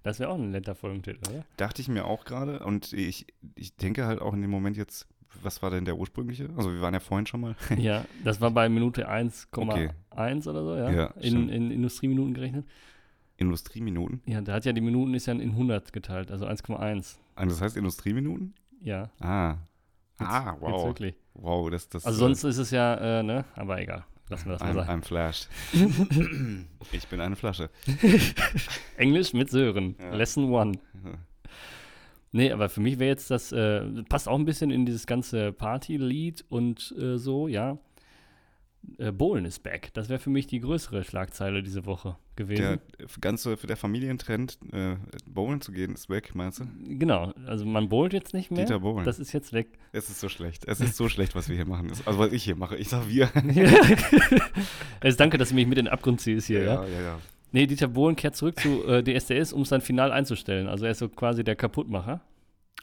[0.06, 1.44] Das wäre auch ein netter Folgentitel, oder?
[1.56, 5.08] dachte ich mir auch gerade und ich, ich denke halt auch in dem Moment jetzt,
[5.42, 6.48] was war denn der ursprüngliche?
[6.56, 7.56] Also wir waren ja vorhin schon mal.
[7.76, 9.90] Ja, das war bei Minute 1,1 Okay.
[10.48, 10.90] oder so, ja.
[10.92, 12.64] Ja, in, in Industrieminuten gerechnet.
[13.36, 14.22] Industrieminuten.
[14.26, 17.16] Ja, da hat ja die Minuten ist ja in 100 geteilt, also 1,1.
[17.34, 18.54] Ah, Das heißt Industrieminuten?
[18.80, 19.10] Ja.
[19.18, 19.56] Ah.
[20.20, 20.86] Jetzt- ah, Jetzt wow.
[20.86, 21.16] wirklich.
[21.34, 24.04] Wow, das, das Also sonst ist es ja, äh, ne, aber egal.
[24.28, 25.00] Lassen wir das mal I'm, sein.
[25.00, 25.48] I'm flashed.
[26.92, 27.70] ich bin eine Flasche.
[28.96, 29.94] Englisch mit Sören.
[30.00, 30.14] Ja.
[30.14, 30.72] Lesson one.
[32.32, 35.52] Nee, aber für mich wäre jetzt das, äh, passt auch ein bisschen in dieses ganze
[35.52, 37.78] Party-Lied und äh, so, ja.
[38.98, 39.90] Äh, Bowlen is back.
[39.94, 42.62] Das wäre für mich die größere Schlagzeile diese Woche gewesen.
[42.62, 44.96] Der ganze, der Familientrend, äh,
[45.26, 46.64] bowlen zu gehen, ist weg, meinst du?
[46.84, 48.64] Genau, also man bowlt jetzt nicht mehr.
[48.64, 49.04] Dieter Bohlen.
[49.04, 49.68] Das ist jetzt weg.
[49.92, 50.64] Es ist so schlecht.
[50.66, 51.90] Es ist so schlecht, was wir hier machen.
[52.04, 52.76] Also was ich hier mache.
[52.76, 53.30] Ich sag wir.
[55.00, 56.84] also danke, dass du mich mit in den Abgrund ziehst hier, ja.
[56.84, 57.18] ja, ja.
[57.52, 60.68] Nee, Dieter Bohlen kehrt zurück zu äh, DSDS, um sein Final einzustellen.
[60.68, 62.20] Also er ist so quasi der Kaputtmacher.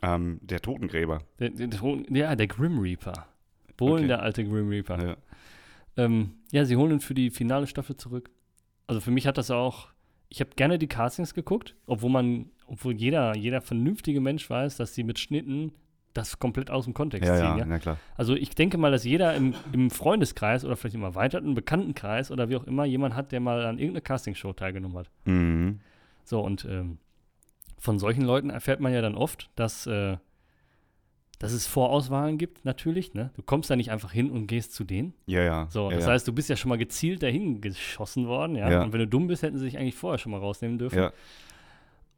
[0.02, 1.22] Ähm, der Totengräber.
[1.40, 3.28] Der, der, der, ja, der Grim Reaper.
[3.78, 4.08] Bohlen, Okay.
[4.08, 5.04] der alte Grim Reaper.
[5.06, 5.18] Ja.
[5.98, 8.30] Ähm, ja, sie holen ihn für die finale Staffel zurück.
[8.88, 9.90] Also für mich hat das auch.
[10.30, 14.96] Ich habe gerne die Castings geguckt, obwohl man, obwohl jeder, jeder vernünftige Mensch weiß, dass
[14.96, 15.72] sie mit Schnitten
[16.16, 17.46] das komplett aus dem Kontext Ja, ziehen.
[17.46, 17.66] ja, Ja?
[17.66, 17.98] na klar.
[18.16, 22.50] Also ich denke mal, dass jeder im, im Freundeskreis oder vielleicht im erweiterten Bekanntenkreis oder
[22.50, 25.10] wie auch immer jemand hat, der mal an irgendeiner Castingshow teilgenommen hat.
[25.26, 25.80] Mhm.
[26.24, 26.98] So, und ähm,
[27.80, 30.18] von solchen Leuten erfährt man ja dann oft, dass, äh,
[31.40, 33.14] dass es Vorauswahlen gibt, natürlich.
[33.14, 33.32] Ne?
[33.36, 35.14] Du kommst da nicht einfach hin und gehst zu denen.
[35.26, 35.68] Ja, ja.
[35.70, 36.12] So, ja, das ja.
[36.12, 38.70] heißt, du bist ja schon mal gezielt dahin geschossen worden, ja?
[38.72, 38.84] Ja.
[38.84, 40.98] Und wenn du dumm bist, hätten sie dich eigentlich vorher schon mal rausnehmen dürfen.
[41.00, 41.12] Ja,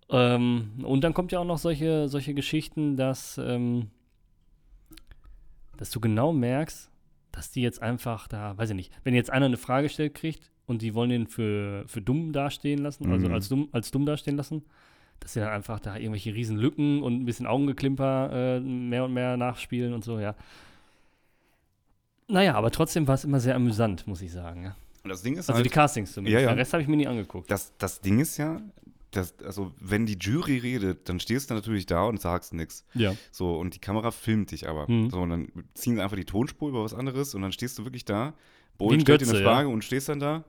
[0.10, 3.90] Ähm, und dann kommt ja auch noch solche, solche Geschichten, dass, ähm,
[5.78, 6.92] dass du genau merkst,
[7.32, 10.52] dass die jetzt einfach da, weiß ich nicht, wenn jetzt einer eine Frage stellt kriegt
[10.68, 13.34] und die wollen den für, für dumm dastehen lassen, also Mhm.
[13.34, 14.64] als dumm, als dumm dastehen lassen,
[15.20, 19.14] dass sie dann einfach da irgendwelche riesen Lücken und ein bisschen Augengeklimper äh, mehr und
[19.14, 20.36] mehr nachspielen und so, ja.
[22.28, 24.64] Naja, aber trotzdem war es immer sehr amüsant, muss ich sagen.
[24.64, 24.76] Ja.
[25.04, 26.34] und das Ding ist Also die halt, Castings zumindest.
[26.34, 26.54] Ja, ja.
[26.54, 27.50] Den Rest habe ich mir nie angeguckt.
[27.52, 28.62] das, das Ding ist ja,
[29.12, 32.84] dass, also wenn die Jury redet, dann stehst du natürlich da und sagst nichts.
[32.94, 33.14] ja.
[33.32, 34.90] So, und die Kamera filmt dich aber.
[34.92, 35.10] Mhm.
[35.12, 37.84] So, und dann ziehen sie einfach die Tonspur über was anderes und dann stehst du
[37.86, 38.34] wirklich da.
[38.78, 39.52] Bohlen stellt dir Götze, eine ja.
[39.54, 40.44] Frage und stehst dann da.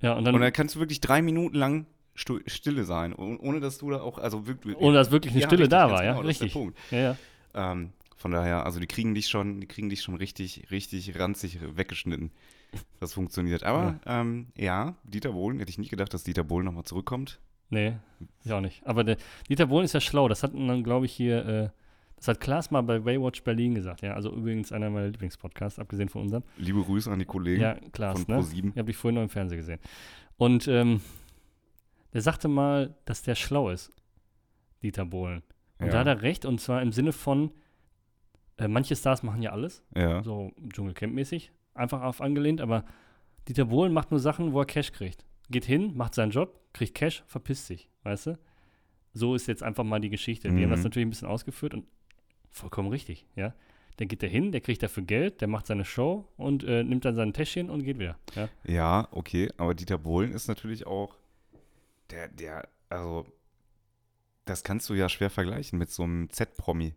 [0.00, 1.86] Ja, und dann, Und dann kannst du wirklich drei Minuten lang
[2.18, 4.76] Stille sein, oh- ohne dass du da auch, also wirklich.
[4.76, 6.52] ohne dass wirklich eine Ja, Stille richtig, da war, ja, genau, richtig.
[6.52, 6.76] Punkt.
[6.90, 7.16] Ja, ja.
[7.54, 11.58] Ähm, von daher, also die kriegen dich schon, die kriegen dich schon richtig, richtig ranzig
[11.76, 12.30] weggeschnitten.
[13.00, 13.62] Das funktioniert.
[13.62, 17.38] Aber ja, ähm, ja Dieter Bohlen, hätte ich nicht gedacht, dass Dieter Bohlen nochmal zurückkommt.
[17.70, 17.94] Nee,
[18.44, 18.84] ich auch nicht.
[18.86, 19.16] Aber der
[19.48, 20.28] Dieter Bohlen ist ja schlau.
[20.28, 21.68] Das hat dann, glaube ich, hier, äh,
[22.16, 24.02] das hat Klaas mal bei Baywatch Berlin gesagt.
[24.02, 26.42] Ja, also übrigens einer meiner Lieblingspodcasts, abgesehen von unserem.
[26.56, 28.42] Liebe Grüße an die Kollegen Ja, Klaas, von ne?
[28.42, 28.70] Pro7.
[28.72, 29.78] Ich habe dich vorhin noch im Fernsehen gesehen.
[30.36, 31.00] Und ähm,
[32.12, 33.92] der sagte mal, dass der schlau ist,
[34.82, 35.42] Dieter Bohlen.
[35.78, 35.92] Und Ja.
[35.92, 37.50] da hat er recht, und zwar im Sinne von,
[38.56, 40.22] äh, manche Stars machen ja alles, Ja.
[40.22, 42.84] so Dschungelcamp-mäßig, einfach auf angelehnt, aber
[43.48, 45.24] Dieter Bohlen macht nur Sachen, wo er Cash kriegt.
[45.50, 48.38] Geht hin, macht seinen Job, kriegt Cash, verpisst sich, weißt du?
[49.14, 50.52] So ist jetzt einfach mal die Geschichte.
[50.52, 50.84] Die haben das Mhm.
[50.84, 51.86] natürlich ein bisschen ausgeführt und
[52.50, 53.54] vollkommen richtig, ja.
[53.98, 57.04] Der geht da hin, der kriegt dafür Geld, der macht seine Show und äh, nimmt
[57.04, 58.16] dann sein Täschchen und geht wieder.
[58.36, 58.48] Ja?
[58.64, 61.16] Ja, okay, aber Dieter Bohlen ist natürlich auch
[62.10, 63.26] der, der, also,
[64.44, 66.94] das kannst du ja schwer vergleichen mit so einem Z-Promi.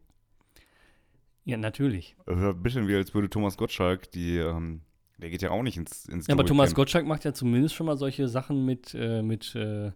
[1.43, 2.15] Ja, natürlich.
[2.27, 4.81] Ein bisschen wie als würde Thomas Gottschalk, die, ähm,
[5.17, 6.73] der geht ja auch nicht ins, ins Ja, aber Thomas.
[6.75, 9.91] Gottschalk macht ja zumindest schon mal solche Sachen mit, äh, mit äh,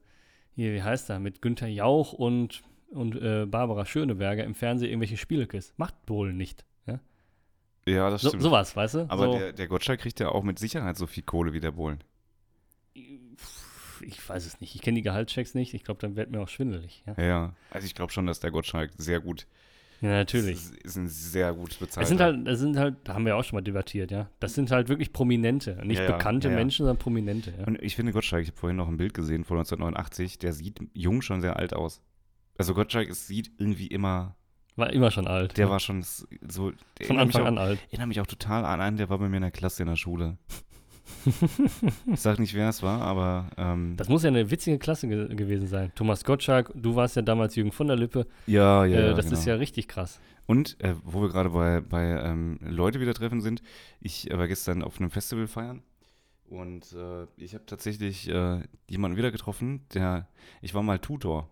[0.56, 5.17] hier, wie heißt er, mit Günther Jauch und, und äh, Barbara Schöneberger im Fernsehen irgendwelche
[5.17, 5.73] Spielekes.
[5.78, 6.65] Macht wohl nicht.
[6.88, 6.99] Ja?
[7.88, 8.43] Ja, das So, stimmt.
[8.43, 8.99] sowas, weißt du?
[9.10, 11.71] aber so, der, der Gottschalk kriegt ja auch mit Sicherheit so viel Kohle wie der
[11.71, 12.04] Bohlen.
[14.06, 14.76] Ich weiß es nicht.
[14.76, 15.74] Ich kenne die Gehaltschecks nicht.
[15.74, 17.04] Ich glaube, dann wird mir auch schwindelig.
[17.06, 17.54] Ja, Ja.
[17.72, 19.48] Also ich glaube schon, dass der Gottschalk sehr gut,
[20.02, 20.56] ja natürlich.
[20.56, 22.02] Ist, ist ein sehr gut bezahlter.
[22.02, 24.30] Es sind halt, es sind halt, da haben wir auch schon mal debattiert, ja.
[24.39, 25.80] Das sind halt wirklich Prominente.
[25.84, 26.56] Nicht Ja, bekannte ja.
[26.56, 27.65] Menschen, sondern Prominente, ja.
[27.65, 30.80] Und ich finde Gottschalk, ich habe vorhin noch ein Bild gesehen von 1989, der sieht
[30.94, 32.02] jung schon sehr alt aus.
[32.58, 34.36] Also Gottschalk es sieht irgendwie immer,
[34.76, 35.58] War immer schon alt.
[35.58, 35.72] der ja.
[35.72, 37.80] war schon so, von Anfang auch, an alt.
[37.89, 39.96] erinnert mich auch total an einen, der war bei mir in der Klasse in der
[39.98, 40.38] Schule.
[42.12, 45.34] Ich sag nicht, wer es war, aber ähm, Das muss ja eine witzige Klasse ge
[45.36, 45.91] gewesen sein.
[45.96, 48.28] Thomas Gottschalk, du warst ja damals Jürgen von der Lippe.
[48.48, 49.38] ja, ja, äh, das genau.
[49.38, 50.20] ist ja richtig krass.
[50.46, 53.62] Und äh, wo wir gerade bei, bei ähm, Leute wieder treffen sind,
[54.00, 55.82] ich äh, war gestern auf einem Festival feiern
[56.50, 60.28] und äh, ich habe tatsächlich äh, jemanden wieder getroffen, der,
[60.62, 61.50] ich war mal Tutor.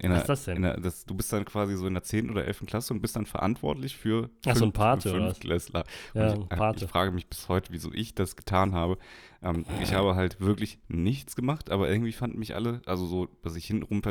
[0.00, 0.62] In Was der- ist das denn?
[0.62, 2.30] Der, das, du bist dann quasi so in der 10.
[2.30, 2.64] oder 11.
[2.66, 5.10] Klasse und bist dann verantwortlich für Ach, so ein Pate?
[5.10, 5.84] Fünftklässler.
[6.14, 6.84] Ja, ich, äh, Pate.
[6.84, 8.96] ich frage mich bis heute, wieso ich das getan habe.
[9.42, 13.54] Ähm, ich habe halt wirklich nichts gemacht, aber irgendwie fanden mich alle, also so, was
[13.56, 14.02] ich hintenrum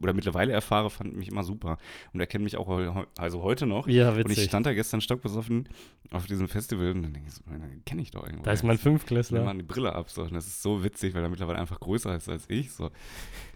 [0.00, 1.78] oder mittlerweile erfahre, fanden mich immer super.
[2.12, 3.86] Und erkennen mich auch heu- also heute noch.
[3.88, 4.44] Ja, Und ich witzig.
[4.44, 5.68] stand da gestern stockbesoffen
[6.10, 7.42] auf diesem Festival und dann denke ich so,
[7.86, 8.44] kenne ich doch irgendwo.
[8.44, 10.10] Da ist mein Nimm mal Fünfklässler, die Brille ab.
[10.10, 10.22] So.
[10.22, 12.72] Und das ist so witzig, weil er mittlerweile einfach größer ist als ich.
[12.72, 12.90] So.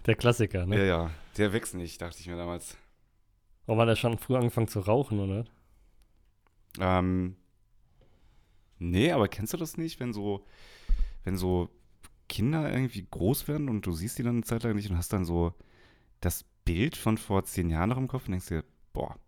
[0.06, 0.78] der Klassiker, ne?
[0.78, 2.76] Ja, ja, der wächst nicht, dachte ich mir damals.
[3.66, 5.44] Warum hat er schon früh angefangen zu rauchen, oder?
[6.80, 7.36] Ähm,
[8.78, 10.44] nee, aber kennst du das nicht, wenn so,
[11.24, 11.68] wenn so
[12.28, 15.12] Kinder irgendwie groß werden und du siehst die dann eine Zeit lang nicht und hast
[15.12, 15.54] dann so
[16.20, 19.18] das Bild von vor zehn Jahren noch im Kopf und denkst dir, boah,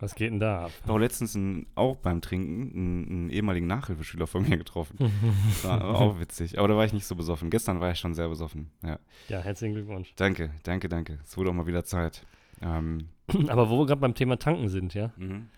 [0.00, 0.72] Was geht denn da ab?
[0.82, 4.96] ich habe letztens einen, auch beim Trinken einen, einen ehemaligen Nachhilfeschüler von mir getroffen.
[4.98, 6.58] Das war auch witzig.
[6.58, 7.48] Aber da war ich nicht so besoffen.
[7.48, 8.70] Gestern war ich schon sehr besoffen.
[8.82, 8.98] Ja.
[9.28, 10.12] ja, herzlichen Glückwunsch.
[10.16, 11.18] Danke, danke, danke.
[11.24, 12.26] Es wurde auch mal wieder Zeit.
[12.60, 13.08] Ähm,
[13.48, 15.12] Aber wo wir gerade beim Thema Tanken sind, ja?
[15.16, 15.48] mhm.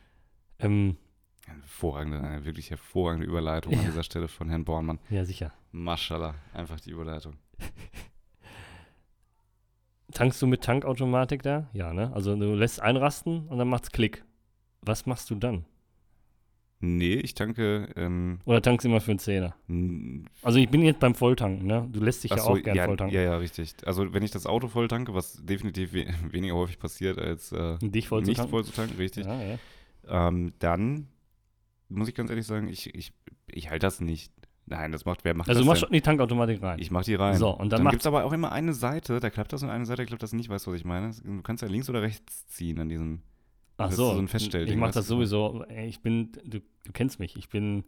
[0.58, 0.96] Ähm,
[1.48, 3.86] Eine hervorragende, eine wirklich hervorragende Überleitung an Ja.
[3.86, 4.98] dieser Stelle von Herrn Bornmann.
[5.10, 5.52] ja, sicher.
[5.72, 7.34] Maschallah, einfach die Überleitung.
[10.16, 11.68] Tankst du mit Tankautomatik da?
[11.74, 12.10] Ja, ne?
[12.14, 14.24] Also du lässt einrasten und dann macht's Klick.
[14.80, 15.66] Was machst du dann?
[16.80, 17.90] Nee, ich tanke.
[17.96, 19.54] Ähm, Oder tankst du immer für einen Zehner?
[20.40, 21.86] Also ich bin jetzt beim Volltanken, ne?
[21.92, 23.14] Du lässt dich ja so, auch gern ja, volltanken.
[23.14, 23.74] ja, ja, richtig.
[23.84, 27.76] Also wenn ich das Auto voll tanke, was definitiv we weniger häufig passiert als äh,
[27.82, 29.26] Dich voll nicht voll zu tanken, richtig.
[29.26, 29.58] Ja, ja.
[30.08, 31.08] Ähm, dann
[31.90, 33.12] muss ich ganz ehrlich sagen, ich, ich,
[33.48, 34.32] ich halte das nicht.
[34.68, 35.86] Nein, das macht, wer macht Also das du machst denn?
[35.88, 36.78] schon die Tankautomatik rein.
[36.80, 37.36] Ich mach die rein.
[37.36, 39.70] So, und dann dann gibt es aber auch immer eine Seite, da klappt das und
[39.70, 41.12] eine Seite klappt das nicht, weißt du, was ich meine?
[41.24, 43.22] Du kannst ja links oder rechts ziehen an diesem.
[43.78, 45.64] Ach so, so ein Feststellding, ich mach das sowieso.
[45.86, 47.84] Ich bin, du, du kennst mich, ich bin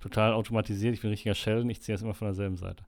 [0.00, 2.84] total automatisiert, ich bin richtiger Sheldon, ich ziehe das immer von derselben Seite.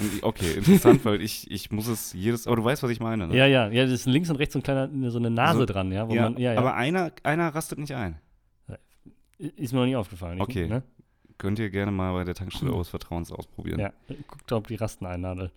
[0.00, 2.46] Ich- Okay, interessant, weil ich, ich muss es jedes.
[2.46, 3.36] Aber du weißt, was ich meine, ne?
[3.36, 5.64] Ja, ja, ja, das ist links und rechts so, ein kleiner, so eine Nase So,
[5.66, 6.58] dran, ja, Ja, man, ja, ja.
[6.58, 8.18] Aber einer, einer rastet nicht ein.
[9.38, 10.38] ist mir noch nie aufgefallen.
[10.38, 10.66] Ich, Okay.
[10.68, 10.82] Ne?
[11.42, 13.80] Könnt ihr gerne mal bei der Tankstelle eures Vertrauens ausprobieren.
[13.80, 13.92] Ja,
[14.28, 15.50] guckt, ob die Rasten einnadel,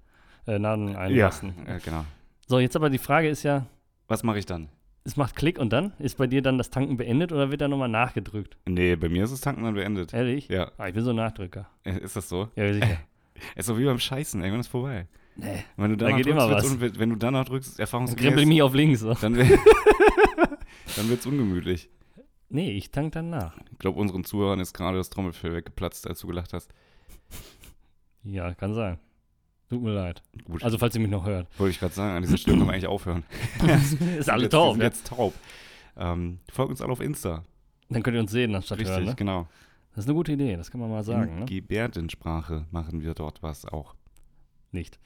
[0.48, 1.54] äh, Nadeln einrasten.
[1.68, 2.06] ja genau.
[2.48, 3.68] So, jetzt aber die Frage ist ja,
[4.08, 4.70] Was mache ich dann?
[5.04, 5.94] es macht Klick und dann?
[6.00, 8.58] Ist bei dir dann das Tanken beendet oder wird da nochmal nachgedrückt?
[8.68, 10.12] Nee, bei mir ist das Tanken dann beendet.
[10.12, 10.48] Ehrlich?
[10.48, 11.68] Ja, Ah, ich bin so ein Nachdrücker.
[11.84, 12.50] äh, ist das so?
[12.56, 12.98] Ja, sicher.
[13.56, 15.08] Ist so wie beim Scheißen, irgendwann ist vorbei.
[15.36, 15.64] nee.
[15.78, 17.00] Wenn du Da danach geht drückst, immer was.
[17.00, 19.02] wenn du danach drückst, Dann erfahrungsgemäß, ich mich auf links.
[19.02, 19.14] So.
[19.14, 19.34] dann,
[20.96, 21.90] dann wird's ungemütlich.
[22.56, 23.58] Nee, ich tank dann nach.
[23.74, 26.74] Ich glaube, unseren Zuhörern ist gerade das Trommelfell weggeplatzt, als du gelacht hast.
[28.24, 28.98] Ja, kann sein.
[29.70, 30.24] Tut mir leid.
[30.46, 31.48] Gut, Also, falls ihr mich noch hört.
[31.60, 33.24] wollte ich gerade sagen, an dieser Stelle können wir eigentlich aufhören.
[34.18, 34.68] ist alle jetzt, taub.
[34.68, 34.84] Wir sind Ne?
[34.86, 35.34] jetzt taub.
[35.98, 37.44] Ähm, folgt uns alle auf Insta.
[37.90, 39.06] Dann könnt ihr uns sehen, anstatt Richtig, hören.
[39.06, 39.16] Ne?
[39.16, 39.48] genau.
[39.94, 41.30] Das ist eine gute Idee, das kann man mal sagen.
[41.34, 41.46] In Ne?
[41.46, 43.96] Gebärdensprache machen wir dort was auch.
[44.72, 44.98] Nicht.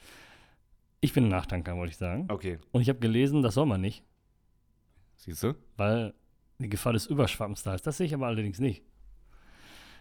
[1.01, 2.25] Ich bin ein Nachtanker, wollte ich sagen.
[2.29, 2.59] Okay.
[2.71, 4.03] Und ich habe gelesen, das soll man nicht,
[5.15, 5.55] Siehst du?
[5.77, 6.13] weil
[6.60, 7.88] die Gefahr des Überschwappens da ist.
[7.88, 8.84] Das sehe ich aber allerdings nicht.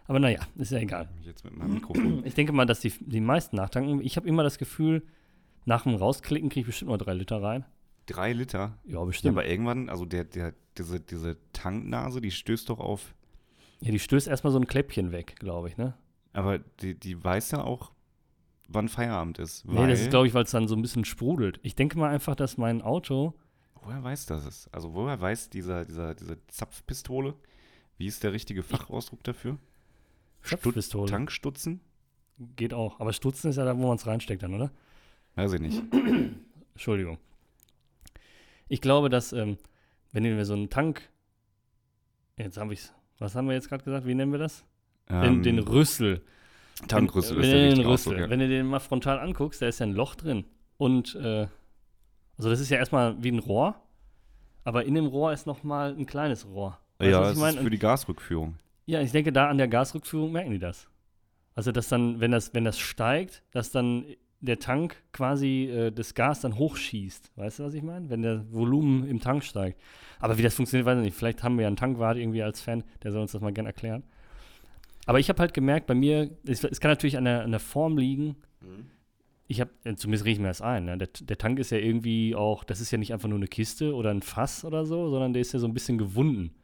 [0.07, 1.09] Aber naja, ist ja egal.
[1.23, 2.25] Jetzt mit meinem Mikrofon.
[2.25, 4.01] Ich denke mal, dass die, die meisten nachtanken.
[4.01, 5.07] Ich habe immer das Gefühl,
[5.67, 7.65] nach dem Rausklicken kriege ich bestimmt nur drei Liter rein.
[8.07, 8.79] Drei Liter.
[8.87, 9.37] Ja, Ja, bestimmt.
[9.37, 13.15] aber irgendwann, also der, der, diese, diese Tanknase, die stößt doch auf.
[13.81, 15.95] Ja, die stößt erstmal so ein Kläppchen weg, glaube ich, ne?
[16.33, 17.93] Aber die, die weiß ja auch,
[18.69, 19.67] wann Feierabend ist.
[19.67, 21.61] Nee, Weil, das ist, glaube ich, weil es dann so ein bisschen sprudelt.
[21.63, 23.35] Ich denke mal einfach, dass mein Auto.
[23.89, 24.69] Woher weiß das es?
[24.73, 27.35] Also woher weiß dieser, dieser, diese Zapfpistole?
[27.97, 29.59] Wie ist der richtige Fachausdruck dafür?
[30.43, 31.11] Schöpfpistole.
[31.11, 31.81] Tankstutzen?
[32.57, 33.01] Geht auch.
[33.01, 34.71] Aber Stutzen ist ja da, wo man es reinsteckt dann, oder?
[35.35, 35.83] Weiß ich nicht.
[36.75, 37.19] Entschuldigung.
[38.69, 39.57] Ich glaube, dass, ähm,
[40.13, 41.09] wenn wir so einen Tank
[42.39, 42.93] Jetzt habe ich's.
[43.19, 44.07] Was haben wir jetzt gerade gesagt?
[44.07, 44.65] Wie nennen wir das?
[45.09, 46.23] Ähm, den, den Rüssel.
[46.87, 48.31] Tankrüssel wenn, ist wenn der du den Rüssel, Ausdruck, ja.
[48.31, 50.45] Wenn du den mal frontal anguckst, da ist ja ein Loch drin.
[50.77, 51.49] Und, äh,
[52.39, 53.75] also das ist ja erstmal wie ein Rohr,
[54.65, 56.79] aber in dem Rohr ist nochmal ein kleines Rohr.
[56.99, 57.63] Weißt Ja, was das ich ist meine?
[57.65, 58.55] für die Gasrückführung.
[58.87, 60.89] Ja, ich denke, da an der Gasrückführung merken die das.
[61.55, 64.05] Also, dass dann, wenn das, wenn das steigt, dass dann
[64.41, 67.33] der Tank quasi äh, das Gas dann hochschießt.
[67.37, 68.09] Weißt du, was ich meine?
[68.09, 69.81] Wenn der Volumen im Tank steigt.
[70.21, 71.17] Aber wie das funktioniert, weiß ich nicht.
[71.17, 73.71] Vielleicht haben wir ja einen Tankwart irgendwie als Fan, der soll uns das mal gerne
[73.71, 74.05] erklären.
[75.07, 77.61] Aber ich habe halt gemerkt, bei mir, es, es kann natürlich an der, an der
[77.61, 78.37] Form liegen.
[79.51, 80.99] Ich habe, zumindest rieche ich mir das ein, ne?
[80.99, 83.95] der, der Tank ist ja irgendwie auch, das ist ja nicht einfach nur eine Kiste
[83.95, 86.55] oder ein Fass oder so, sondern der ist ja so ein bisschen gewunden.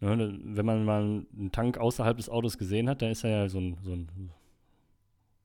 [0.00, 3.48] Ne, wenn man mal einen Tank außerhalb des Autos gesehen hat, dann ist er ja
[3.48, 4.30] so ein, so ein,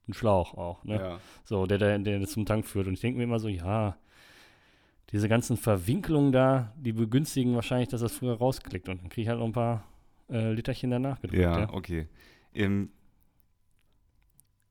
[0.08, 0.84] ein Schlauch auch.
[0.84, 0.96] Ne?
[0.96, 1.20] Ja.
[1.44, 2.88] So, der, der, der zum Tank führt.
[2.88, 3.98] Und ich denke mir immer so, ja,
[5.12, 8.88] diese ganzen Verwinkelungen da, die begünstigen wahrscheinlich, dass das früher rausklickt.
[8.90, 9.84] Und dann kriege ich halt noch ein paar
[10.30, 11.42] äh, Literchen danach gedrückt.
[11.42, 11.74] Ja, Ja.
[11.74, 12.08] okay.
[12.54, 12.90] Ähm,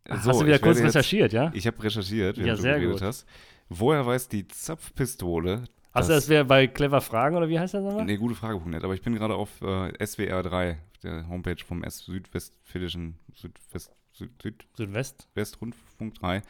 [0.09, 1.51] Ach, so, hast du wieder kurz werde jetzt- recherchiert, ja?
[1.55, 3.09] Ich habe recherchiert, Ja, während sehr du geredet gut.
[3.09, 3.27] hast.
[3.69, 5.65] Woher weiß die Zapfpistole?
[5.93, 8.05] Hast du das wäre bei Clever Fragen oder wie heißt das nochmal?
[8.05, 13.17] Nee, gute Frage.net, aber ich bin gerade auf äh, SWR3, der Homepage vom S Südwestfälischen
[13.35, 14.31] Südwest, Süd,
[14.77, 15.23] Südwest.
[15.35, 16.43] Südwestrundfunk 3.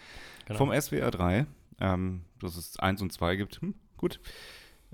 [0.46, 0.58] Genau.
[0.58, 1.46] Vom SWR 3,
[1.80, 3.60] ähm, dass es 1 und 2 gibt.
[3.60, 4.18] Hm, gut.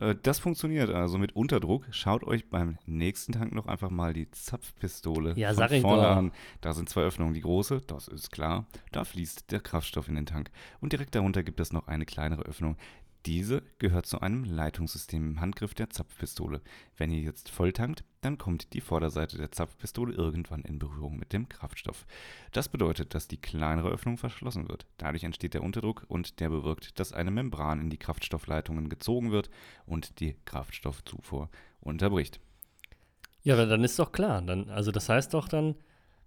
[0.00, 1.86] Äh, das funktioniert also mit Unterdruck.
[1.90, 6.32] Schaut euch beim nächsten Tank noch einfach mal die Zapfpistole Ja, von vorne an.
[6.60, 7.34] Da sind zwei Öffnungen.
[7.34, 10.50] Die große, das ist klar, da fließt der Kraftstoff in den Tank.
[10.80, 12.76] Und direkt darunter gibt es noch eine kleinere Öffnung.
[13.26, 16.62] Diese gehört zu einem Leitungssystem im Handgriff der Zapfpistole.
[16.96, 21.34] Wenn ihr jetzt voll tankt, dann kommt die Vorderseite der Zapfpistole irgendwann in Berührung mit
[21.34, 22.06] dem Kraftstoff.
[22.52, 24.86] Das bedeutet, dass die kleinere Öffnung verschlossen wird.
[24.96, 29.50] Dadurch entsteht der Unterdruck und der bewirkt, dass eine Membran in die Kraftstoffleitungen gezogen wird
[29.84, 32.40] und die Kraftstoffzufuhr unterbricht.
[33.42, 34.40] Ja, dann ist doch klar.
[34.42, 35.74] Dann, also das heißt doch dann,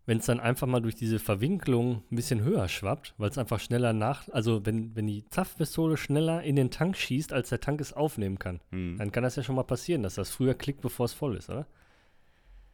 [0.05, 3.59] wenn es dann einfach mal durch diese Verwinklung ein bisschen höher schwappt, weil es einfach
[3.59, 7.79] schneller nach, also wenn, wenn die Zapfpistole schneller in den Tank schießt, als der Tank
[7.79, 8.97] es aufnehmen kann, Hm.
[8.97, 11.49] dann kann das ja schon mal passieren, dass das früher klickt, bevor es voll ist,
[11.49, 11.67] oder?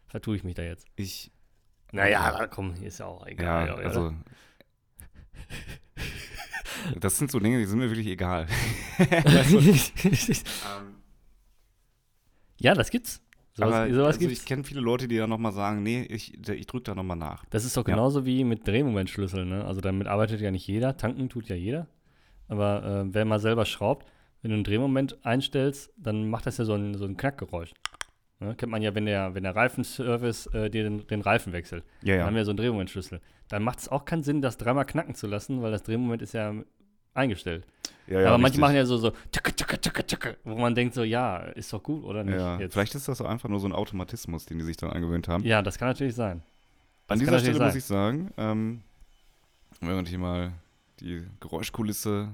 [0.08, 0.88] Vertue ich mich da jetzt.
[0.96, 1.32] Ich,
[1.92, 3.68] Naja, komm, ist ja auch egal.
[3.68, 3.86] ja, oder?
[3.86, 4.14] also.
[7.00, 8.48] Das sind so Dinge, die sind mir wirklich egal.
[12.60, 13.22] ja, das gibt's.
[13.60, 14.40] Sowas, Aber sowas also gibt's.
[14.40, 17.46] ich kenne viele Leute, die da nochmal sagen, nee, ich, ich drücke da nochmal nach.
[17.50, 17.94] Das ist doch Ja.
[17.94, 19.48] genauso wie mit Drehmomentschlüsseln.
[19.50, 19.66] Ne?
[19.66, 20.98] Also damit arbeitet ja nicht jeder.
[20.98, 21.88] Tanken tut ja jeder.
[22.48, 24.08] Aber äh, wer mal selber schraubt,
[24.42, 27.74] wenn du einen Drehmoment einstellst, dann macht das ja so ein, so ein Knackgeräusch.
[28.40, 28.56] Ne?
[28.56, 31.84] Kennt man ja, wenn der, wenn der Reifenservice äh, dir den, den Reifen wechselt.
[32.02, 32.26] Ja, Dann ja.
[32.26, 33.20] haben wir so einen Drehmomentschlüssel.
[33.50, 36.34] Dann macht es auch keinen Sinn, das dreimal knacken zu lassen, weil das Drehmoment ist
[36.34, 36.54] ja
[37.14, 37.66] eingestellt.
[38.08, 38.62] ja, ja Aber manche richtig.
[38.62, 41.82] machen ja so, so tücke, tücke, tücke, tücke, wo man denkt so, ja, ist doch
[41.84, 42.36] gut, oder nicht?
[42.38, 42.74] Ja, Jetzt.
[42.74, 45.44] vielleicht ist das einfach nur so ein Automatismus, den die sich dann angewöhnt haben.
[45.44, 46.42] ja, das kann natürlich sein.
[47.08, 47.78] Das An dieser Stelle muss sein.
[47.78, 48.82] ich sagen, ähm,
[49.82, 50.52] während hier mal
[51.00, 52.30] die Geräuschkulisse,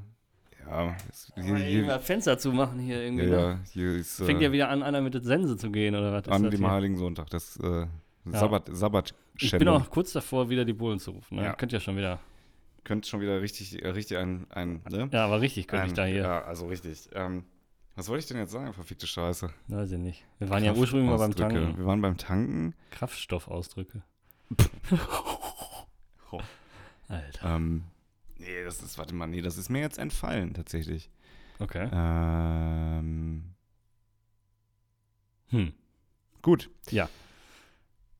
[0.67, 3.25] ja, ist, hier, Hier, Fenster zu machen hier ja, irgendwie.
[3.27, 3.31] ne?
[3.38, 6.11] ja, hier ist Fängt äh, ja wieder an, einer mit der Sense zu gehen, oder
[6.11, 6.27] was?
[6.27, 6.71] an dem hier?
[6.71, 7.85] Heiligen Sonntag, das äh,
[8.25, 8.39] Ja.
[8.39, 11.38] Sabbat, Sabbat Ich bin auch kurz davor, wieder die Bullen zu rufen.
[11.38, 11.43] Ne?
[11.43, 11.53] Ja.
[11.53, 12.19] Könnt ja schon wieder.
[12.86, 15.10] Könnte schon wieder richtig, äh, richtig ein, ein ne?
[15.12, 16.21] Ja, aber richtig könnte ich Ähm, da hier.
[16.21, 17.10] Ja, also richtig.
[17.13, 17.43] Ähm,
[17.95, 19.50] was wollte ich denn jetzt sagen, verfickte Scheiße?
[19.67, 20.24] Weiß ich nicht.
[20.39, 21.36] Wir waren ja ursprünglich mal beim.
[21.36, 21.78] Tanken.
[21.78, 22.74] Wir waren beim Tanken.
[22.91, 24.02] Kraftstoffausdrücke.
[26.32, 26.41] Oh.
[27.08, 27.56] Alter.
[27.56, 27.84] Ähm,
[28.39, 31.10] nee, das ist, warte mal, nee, das ist mir jetzt entfallen, tatsächlich.
[31.60, 31.88] Okay.
[31.93, 33.43] Ähm,
[35.50, 35.71] Hm.
[36.41, 36.69] gut.
[36.89, 37.08] Ja.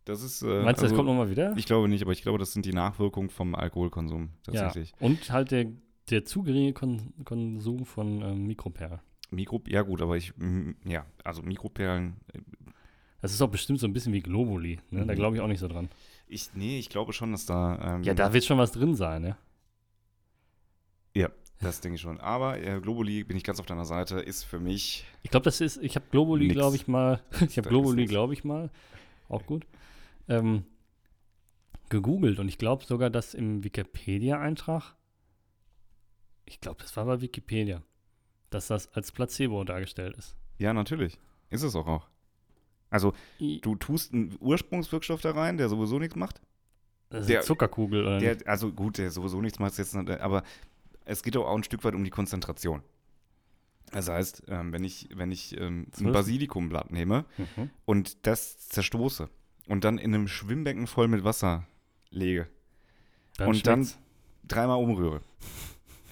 [0.06, 0.42] Das ist.
[0.44, 1.54] Äh, Meinst du, das also, kommt nochmal wieder?
[1.58, 4.54] Ich glaube nicht, aber ich glaube, das sind die Nachwirkungen vom Alkoholkonsum ja.
[4.62, 4.94] tatsächlich.
[5.00, 5.68] Und halt der,
[6.10, 9.00] der zu geringe Kon Konsum von ähm, Mikroperlen.
[9.32, 12.40] Mikro, ja gut, aber ich, mm, ja, also Mikroperlen, äh,
[13.22, 14.80] Das ist auch bestimmt so ein bisschen wie Globuli.
[14.92, 15.06] Ne?
[15.06, 15.16] Da Mhm.
[15.16, 15.90] glaube ich auch nicht so dran.
[16.28, 17.96] ich, nee, ich glaube schon, dass da.
[17.96, 19.38] Ähm, Ja, da wird schon was drin sein, ne?
[21.16, 22.20] Ja, das denke ich schon.
[22.20, 25.06] Aber äh, Globuli, bin ich ganz auf deiner Seite, ist für mich.
[25.24, 28.44] Ich glaube, das ist, ich habe Globuli, glaube ich mal, ich habe Globuli, glaube ich
[28.44, 28.70] mal,
[29.30, 29.66] auch gut,
[30.28, 30.66] ähm,
[31.90, 34.96] gegoogelt und ich glaube sogar, dass im Wikipedia-Eintrag,
[36.46, 37.82] ich glaube, das war bei Wikipedia,
[38.50, 40.36] dass das als Placebo dargestellt ist.
[40.58, 41.18] Ja, natürlich.
[41.50, 42.08] Ist es auch auch.
[42.90, 46.42] Also, du tust einen Ursprungswirkstoff da rein, der sowieso nichts macht.
[47.10, 48.20] Ist der- Zuckerkugel, oder?
[48.20, 50.44] Der, also gut, der sowieso nichts macht jetzt, aber
[51.04, 52.82] es geht auch ein Stück weit um die Konzentration.
[53.92, 56.12] Das heißt, ähm, wenn ich, wenn ich ähm, ein.
[56.12, 57.70] Basilikumblatt nehme Mhm.
[57.86, 59.30] und das zerstoße
[59.68, 61.66] und dann in einem Schwimmbecken voll mit Wasser
[62.10, 62.48] lege,
[63.40, 64.00] Und dann- schmeckt's.
[64.48, 65.22] dreimal umrühre.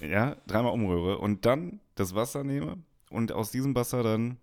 [0.00, 2.78] Ja, dreimal umrühre und dann das Wasser nehme
[3.10, 4.36] und aus diesem Wasser dann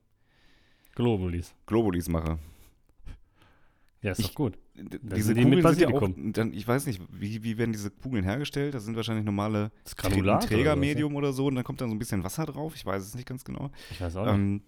[0.96, 1.54] Globulis.
[1.66, 2.40] Globulis mache.
[4.02, 4.58] Ja, ist Ich- doch gut.
[4.74, 6.34] Da diese die mit Kugeln sind ja auch, Basilikum.
[6.34, 8.74] dann, ich weiß nicht, wie, wie werden diese Kugeln hergestellt?
[8.74, 10.42] Das sind wahrscheinlich normale Das Trä- Granulat.
[10.44, 12.74] ein oder Trägermedium oder so und dann kommt dann so ein bisschen Wasser drauf.
[12.76, 13.70] Ich weiß es nicht ganz genau.
[13.92, 14.34] Ich weiß auch nicht.
[14.34, 14.62] Ähm,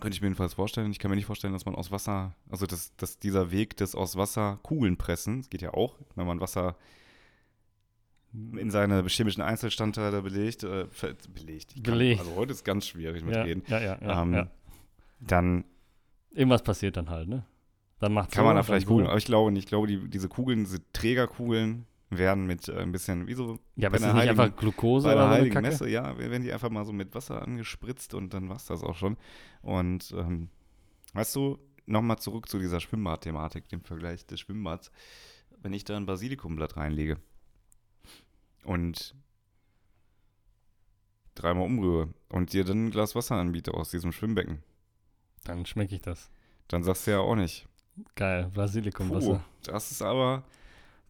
[0.00, 0.90] könnte ich mir jedenfalls vorstellen.
[0.90, 3.94] Ich kann mir nicht vorstellen, dass man aus Wasser, also dass, dass dieser Weg des
[3.94, 6.76] aus Wasser Kugeln pressen, das geht ja auch, wenn man Wasser
[8.32, 10.86] in seine chemischen Einzelstandteile belegt, äh,
[11.32, 11.74] belegt.
[11.74, 12.20] Kann- Belegt.
[12.20, 13.62] Also heute ist ganz schwierig mit ja, reden.
[13.68, 14.50] ja, ja, ja, ähm, ja.
[15.20, 15.64] Dann
[16.32, 17.44] Irgendwas passiert dann halt, ne?
[18.00, 18.92] Dann macht kann so, man da vielleicht so.
[18.92, 19.62] Kugeln, aber ich glaube nicht.
[19.64, 21.86] Ich glaube, die, diese Kugeln, diese Trägerkugeln
[22.18, 25.12] werden mit äh, ein bisschen, wie so Ja, aber ist nicht Heiligen- einfach Glukose bei
[25.14, 25.66] oder der eine Heiligen Kacke?
[25.68, 28.96] Messe, ja, werden die einfach mal so mit Wasser angespritzt und dann war's das auch
[28.96, 29.16] schon.
[29.62, 30.48] Und ähm,
[31.14, 34.90] weißt du, nochmal zurück zu dieser Schwimmbad-Thematik, dem Vergleich des Schwimmbads.
[35.60, 37.18] Wenn ich da ein Basilikumblatt reinlege
[38.64, 39.14] und
[41.34, 44.62] dreimal umrühre und dir dann ein Glas Wasser anbiete aus diesem Schwimmbecken,
[45.44, 46.30] Dann schmecke ich das.
[46.68, 47.66] dann sagst du ja auch nicht.
[48.14, 49.44] Geil, Basilikumwasser.
[49.64, 50.42] das ist aber,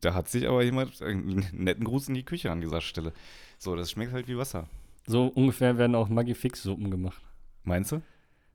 [0.01, 3.13] da hat sich aber jemand einen netten Gruß in die Küche an dieser Stelle.
[3.59, 4.69] So, das schmeckt halt wie Wasser.
[5.07, 7.23] So ungefähr werden auch Maggi-Fix-Suppen gemacht.
[7.63, 8.03] Meinst du?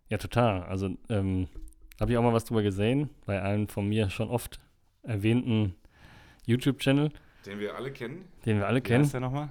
[0.10, 0.64] Ja, total.
[0.64, 1.48] Also, ähm,
[2.00, 4.60] habe ich auch mal was drüber gesehen, bei einem von mir schon oft
[5.04, 5.76] erwähnten
[6.46, 7.12] YouTube-Channel,
[7.46, 8.26] Den wir alle kennen.
[8.46, 9.04] den wir alle Wie kennen.
[9.04, 9.50] heißt der nochmal?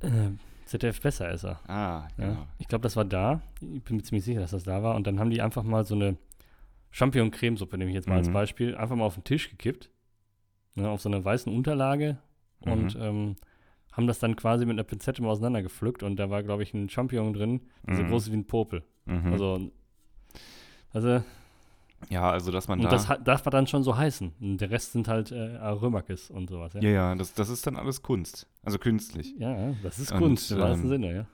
[0.00, 0.30] Äh,
[0.66, 1.60] ZDF Besser ist er.
[1.68, 2.28] Ah, Ja.
[2.28, 2.46] genau.
[2.58, 3.40] Ich glaube, das war da.
[3.60, 4.94] Ich bin mir ziemlich sicher, dass das da war.
[4.96, 6.16] Und dann haben die einfach mal so eine
[6.90, 8.32] Champignon-Cremesuppe, nehme ich jetzt mal als Mhm.
[8.32, 9.90] Beispiel, einfach mal auf den Tisch gekippt.
[10.76, 12.18] Ne, auf so einer weißen Unterlage.
[12.60, 13.02] Und Mhm.
[13.02, 13.36] ähm,
[13.92, 16.02] haben das dann quasi mit einer Pinzette mal auseinandergepflückt.
[16.02, 18.08] Und da war, glaube ich, ein Champignon drin, so Mhm.
[18.08, 18.82] groß wie ein Popel.
[19.06, 19.32] Mhm.
[19.32, 19.70] Also,
[20.92, 21.22] also
[22.10, 22.90] ja, also dass man und da.
[22.90, 24.32] das darf man dann schon so heißen.
[24.40, 26.74] Und der Rest sind halt äh, Aromakis und sowas.
[26.74, 28.46] Ja, ja, ja, das, das ist dann alles Kunst.
[28.62, 29.34] Also künstlich.
[29.38, 31.26] ja das ist Und, Kunst im wahrsten ähm, Sinne, ja.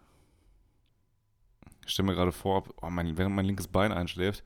[1.84, 4.44] Ich stelle mir gerade vor, ob, oh, mein, während mein linkes Bein einschläft,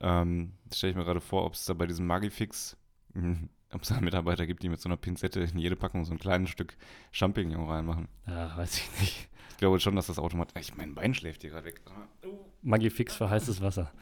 [0.00, 2.76] ähm, stelle ich mir gerade vor, ob es da bei diesem Magifix,
[3.12, 3.36] mh,
[3.72, 6.18] ob es da Mitarbeiter gibt, die mit so einer Pinzette in jede Packung so ein
[6.18, 6.76] kleines Stück
[7.12, 8.08] Champignon reinmachen.
[8.26, 9.28] Ja, weiß ich nicht.
[9.50, 10.54] Ich glaube schon, dass das automatisch.
[10.60, 11.80] Ich mein Bein schläft hier gerade weg.
[11.86, 12.46] Ah, oh.
[12.62, 13.92] Maggi-Fix für heißes Wasser.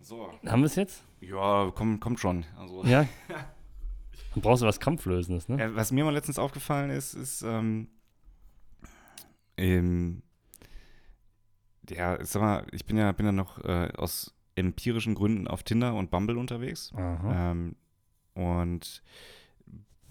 [0.00, 0.32] So.
[0.44, 1.04] Haben wir es jetzt?
[1.20, 2.44] Ja, komm, kommt schon.
[2.58, 3.08] Also, Ja.
[4.34, 5.62] Dann brauchst du was Krampflösendes, ne?
[5.62, 7.88] Äh, was mir mal letztens aufgefallen ist, ist, ähm,
[9.58, 10.22] ähm,
[11.88, 15.94] ja, sag mal, ich bin ja, bin ja noch äh, aus empirischen Gründen auf Tinder
[15.94, 16.92] und Bumble unterwegs.
[17.32, 17.76] Ähm,
[18.34, 19.02] und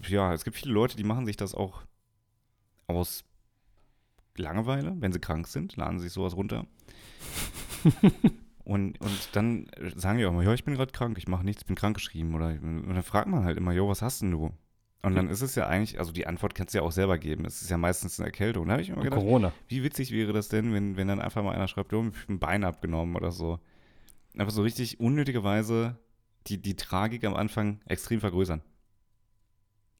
[0.08, 1.82] ja, es gibt viele Leute, die machen sich das auch
[2.86, 3.24] aus
[4.36, 6.66] Langeweile, wenn sie krank sind, laden sich sowas runter.
[8.64, 11.64] und, und dann sagen die auch mal, ja, ich bin gerade krank, ich mache nichts,
[11.64, 12.34] bin krankgeschrieben.
[12.34, 14.50] Oder, und dann fragt man halt immer, jo, was hast denn du?
[15.04, 17.44] Und dann ist es ja eigentlich, also die Antwort kannst du ja auch selber geben.
[17.44, 18.66] Es ist ja meistens eine Erkältung.
[18.66, 19.52] Da habe ich mir immer gedacht, Corona.
[19.66, 22.38] wie witzig wäre das denn, wenn, wenn dann einfach mal einer schreibt, ich hab ein
[22.38, 23.58] Bein abgenommen oder so.
[24.36, 25.96] Einfach so richtig unnötigerweise
[26.46, 28.62] die, die Tragik am Anfang extrem vergrößern.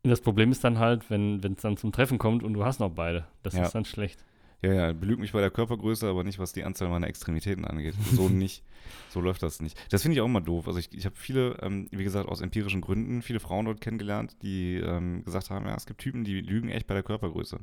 [0.04, 2.90] Das Problem ist dann halt, wenn es dann zum Treffen kommt und du hast noch
[2.90, 3.26] beide.
[3.42, 3.64] Das Ja.
[3.64, 4.24] ist dann schlecht.
[4.60, 7.94] Ja, ja, belügt mich bei der Körpergröße, aber nicht, was die Anzahl meiner Extremitäten angeht.
[8.12, 8.64] So nicht.
[9.10, 9.76] So läuft das nicht.
[9.92, 10.66] Das finde ich auch immer doof.
[10.66, 14.36] Also ich, ich habe viele, ähm, wie gesagt, aus empirischen Gründen, viele Frauen dort kennengelernt,
[14.42, 17.60] die ähm, gesagt haben, ja, es gibt Typen, die lügen echt bei der Körpergröße.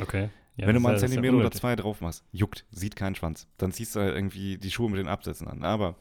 [0.00, 0.28] Okay.
[0.56, 3.46] Ja, Wenn du mal einen Zentimeter oder zwei drauf machst, juckt, sieht keinen Schwanz.
[3.56, 5.62] Dann ziehst du halt irgendwie die Schuhe mit den Absätzen an.
[5.62, 5.96] Aber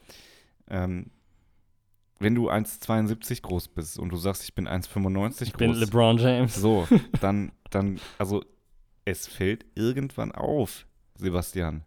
[0.69, 1.11] ähm,
[2.19, 6.17] wenn du 1,72 groß bist und du sagst, ich bin 1,95 Ich groß, bin LeBron
[6.17, 6.55] James.
[6.55, 6.87] so,
[7.21, 8.43] dann, dann, also
[9.05, 10.85] es fällt irgendwann auf,
[11.15, 11.83] Sebastian.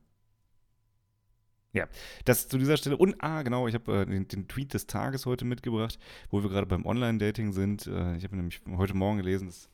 [1.72, 1.88] Ja,
[2.24, 2.96] das zu dieser Stelle.
[2.96, 5.98] Und, ah, genau, ich habe äh, den, den Tweet des Tages heute mitgebracht,
[6.30, 7.86] wo wir gerade beim Online-Dating sind.
[7.88, 9.68] Äh, ich habe nämlich heute Morgen gelesen, dass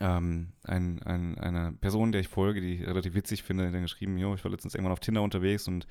[0.00, 3.82] ähm, ein, ein, eine Person, der ich folge, die ich relativ witzig finde, hat dann
[3.82, 5.86] geschrieben, jo, ich war letztens irgendwann auf Tinder unterwegs und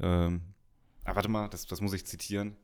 [0.00, 0.42] ähm,
[1.04, 2.56] ah, warte mal, das, das muss ich zitieren.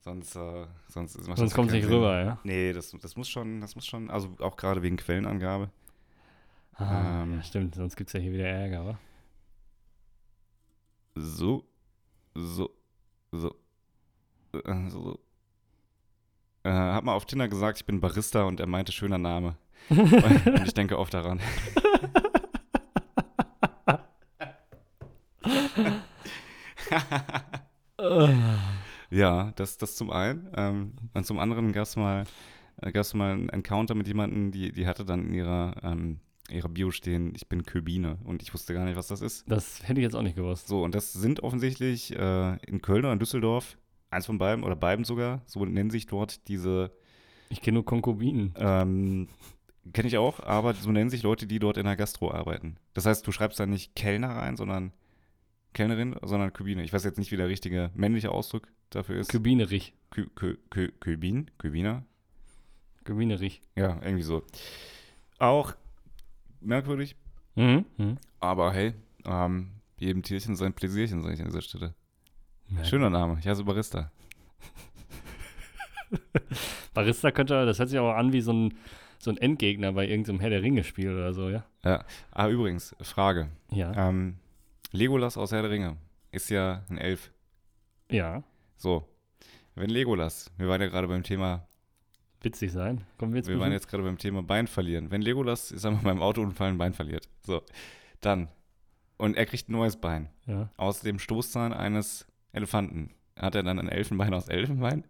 [0.00, 1.94] Sonst, äh, sonst, Sonst kommt es nicht Sinn.
[1.94, 2.38] rüber, ja.
[2.44, 5.70] Nee, das, das muss schon, das muss schon, also auch gerade wegen Quellenangabe.
[6.74, 7.34] Ah, Ähm.
[7.34, 8.98] ja, stimmt, sonst gibt es ja hier wieder Ärger, wa?
[11.16, 11.64] So,
[12.34, 12.70] so,
[13.32, 13.54] so,
[14.52, 15.18] äh, so.
[16.62, 19.56] Äh, hab mal auf Tinder gesagt, ich bin Barista und er meinte, schöner Name.
[19.88, 21.40] Und ich denke oft daran.
[29.10, 30.48] ja, das, das zum einen.
[30.56, 32.24] Ähm, und zum anderen gab es mal,
[32.82, 36.20] äh, gab's mal einen Encounter mit jemandem, die, die hatte dann in ihrer, ähm,
[36.50, 38.18] ihrer Bio stehen, ich bin Köbine.
[38.24, 39.50] Und ich wusste gar nicht, was das ist.
[39.50, 40.68] Das hätte ich jetzt auch nicht gewusst.
[40.68, 43.78] So, und das sind offensichtlich äh, in Köln oder in Düsseldorf,
[44.10, 46.92] eins von beiden oder beiden sogar, so nennen sich dort diese,
[47.48, 48.54] Ich kenne nur Konkubinen.
[48.56, 49.28] ähm,
[49.92, 52.76] kenne ich auch, aber so nennen sich Leute, die dort in der Gastro arbeiten.
[52.94, 54.92] Das heißt, du schreibst da nicht Kellner rein, sondern
[55.74, 56.82] Kellnerin, sondern Kubine.
[56.82, 59.28] Ich weiß jetzt nicht, wie der richtige männliche Ausdruck dafür ist.
[59.30, 59.92] Kübinerich.
[60.10, 61.50] Kü Kü Kü Kübin?
[61.58, 62.04] Kübiner?
[63.04, 63.60] Kübinerich.
[63.74, 64.42] Ja, irgendwie so.
[65.38, 65.74] Auch
[66.60, 67.16] merkwürdig,
[67.54, 67.84] Mhm.
[67.98, 68.16] Mhm.
[68.40, 71.94] aber hey, ähm, jedem Tierchen sein Pläsierchen, sage ich an dieser Stelle.
[72.68, 72.84] Ja.
[72.84, 73.38] Schöner Name.
[73.38, 74.10] Ich heiße Barista.
[76.94, 78.74] Barista könnte, das hört sich aber an wie so ein,
[79.18, 81.64] so ein Endgegner bei irgendeinem Herr der Ringe-Spiel oder so, ja?
[82.32, 83.48] Ah, übrigens, Frage.
[83.70, 84.08] Ja.
[84.08, 84.36] Ähm,
[84.92, 85.96] Legolas aus Herr der Ringe
[86.32, 87.32] ist ja ein Elf.
[88.10, 88.42] Ja.
[88.76, 89.08] So.
[89.74, 91.66] Wenn Legolas, wir waren ja gerade beim Thema,
[92.42, 93.04] Witzig sein.
[93.18, 95.10] Kommen wir jetzt wir waren jetzt gerade beim Thema Bein verlieren.
[95.10, 97.28] Wenn Legolas, ich sag mal, beim Autounfall ein Bein verliert.
[97.42, 97.62] So.
[98.20, 98.48] Dann.
[99.16, 100.28] Und er kriegt ein neues Bein.
[100.46, 100.70] Ja.
[100.76, 103.10] Aus dem Stoßzahn eines Elefanten.
[103.36, 105.04] Hat er dann ein Elfenbein aus Elfenbein?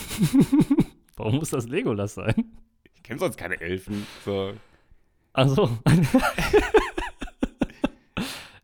[1.16, 2.52] Warum muss das Legolas sein?
[3.08, 4.06] Ich kenne sonst keine Elfen.
[4.22, 4.52] So.
[5.32, 5.78] Also.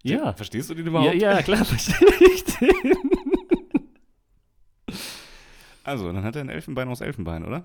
[0.03, 0.35] ja.
[0.35, 1.15] Verstehst du den Ja, überhaupt?
[1.15, 2.93] ja, klar, verstehe ich den.
[5.83, 7.65] Also, dann hat er ein Elfenbein aus Elfenbein, oder?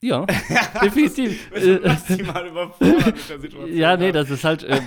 [0.00, 0.26] Ja,
[0.80, 1.50] definitiv.
[1.56, 3.76] Äh, maximal überfordert mit der Situation.
[3.76, 4.62] ja, nee, das ist halt.
[4.62, 4.80] Äh,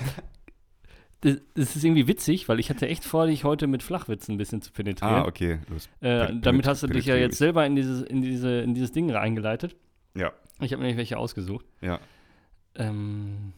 [1.20, 4.38] das, das ist irgendwie witzig, weil ich hatte echt vor, dich heute mit Flachwitzen ein
[4.38, 5.16] bisschen zu penetrieren.
[5.16, 5.60] Ah, okay.
[5.70, 5.90] Los.
[6.00, 9.12] äh, damit hast du dich ja jetzt selber in dieses, in diese, in dieses Ding
[9.12, 9.76] reingeleitet.
[10.16, 10.32] Ja.
[10.60, 11.66] Ich habe nämlich welche ausgesucht.
[11.82, 12.00] Ja.
[12.76, 13.54] Ähm,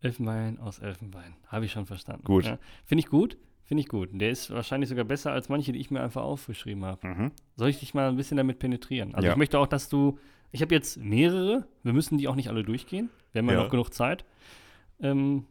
[0.00, 1.34] Elfenbein aus Elfenbein.
[1.48, 2.24] Habe ich schon verstanden.
[2.24, 2.44] Gut.
[2.46, 2.58] Ja.
[2.84, 3.36] Finde ich gut.
[3.64, 4.08] Finde ich gut.
[4.12, 7.06] Der ist wahrscheinlich sogar besser als manche, die ich mir einfach aufgeschrieben habe.
[7.06, 7.32] Mhm.
[7.56, 9.14] Soll ich dich mal ein bisschen damit penetrieren?
[9.14, 9.32] Also Ja.
[9.32, 10.18] ich möchte auch, dass du.
[10.52, 11.66] Ich habe jetzt mehrere.
[11.82, 13.10] Wir müssen die auch nicht alle durchgehen.
[13.32, 13.62] Wir haben ja, Ja.
[13.64, 14.24] noch genug Zeit.
[15.00, 15.46] Ähm,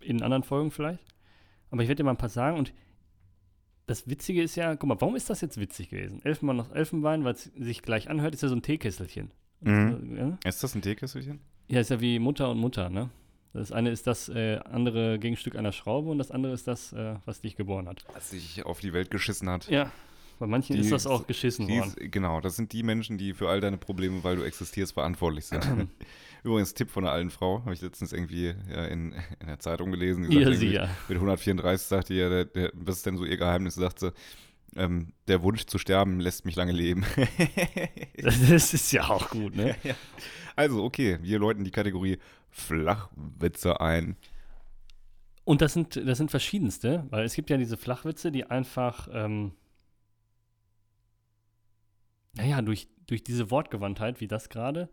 [0.00, 1.02] in anderen Folgen vielleicht.
[1.70, 2.56] Aber ich werde dir mal ein paar sagen.
[2.58, 2.72] Und
[3.90, 6.24] das Witzige ist ja, guck mal, warum ist das jetzt witzig gewesen?
[6.24, 9.32] Elfenbein aus Elfenbein, weil es sich gleich anhört, ist ja so ein Teekesselchen.
[9.62, 10.16] Mhm.
[10.16, 10.38] Ja?
[10.48, 11.40] Ist das ein Teekesselchen?
[11.66, 13.10] Ja, ist ja wie Mutter und Mutter, ne?
[13.52, 17.16] Das eine ist das äh, andere Gegenstück einer Schraube und das andere ist das, äh,
[17.24, 18.04] was dich geboren hat.
[18.14, 19.68] Was sich auf die Welt geschissen hat.
[19.68, 19.90] Ja,
[20.38, 22.10] bei manchen Die ist das auch geschissen Die worden.
[22.12, 25.64] genau, das sind die Menschen, die für all deine Probleme, weil du existierst, verantwortlich sind.
[26.42, 29.90] Übrigens, Tipp von einer alten Frau, habe ich letztens irgendwie ja, in, in der Zeitung
[29.90, 30.28] gelesen.
[30.28, 30.88] Die Ja, sie ja.
[31.08, 33.74] Mit 134 sagte ja, der, der, was ist denn so ihr Geheimnis?
[33.74, 34.12] Sagt sie,
[34.76, 37.04] ähm, der Wunsch zu sterben lässt mich lange leben.
[38.22, 39.74] Das, ist ja auch gut, ne?
[40.54, 42.18] also, okay, wir läuten die Kategorie
[42.50, 44.16] Flachwitze ein.
[45.44, 49.52] Und das sind, das sind verschiedenste, weil es gibt ja diese Flachwitze, die einfach, ähm,
[52.34, 54.90] naja, durch, durch diese Wortgewandtheit, wie das gerade,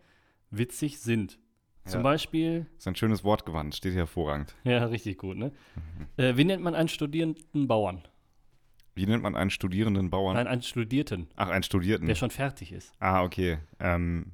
[0.51, 1.39] witzig sind.
[1.85, 2.03] Zum Ja.
[2.03, 4.53] Beispiel, Das ist ein schönes Wortgewand, steht hier hervorragend.
[4.63, 5.51] ja, richtig gut, ne?
[5.75, 6.07] Mhm.
[6.17, 8.03] Äh, wie nennt man einen studierenden Bauern?
[8.95, 10.35] Wie nennt man einen studierenden Bauern?
[10.35, 12.07] Nein, einen Studierten, Ach, einen Studierten.
[12.07, 12.91] der schon fertig ist.
[12.99, 13.59] Ah, okay.
[13.79, 14.31] Ähm,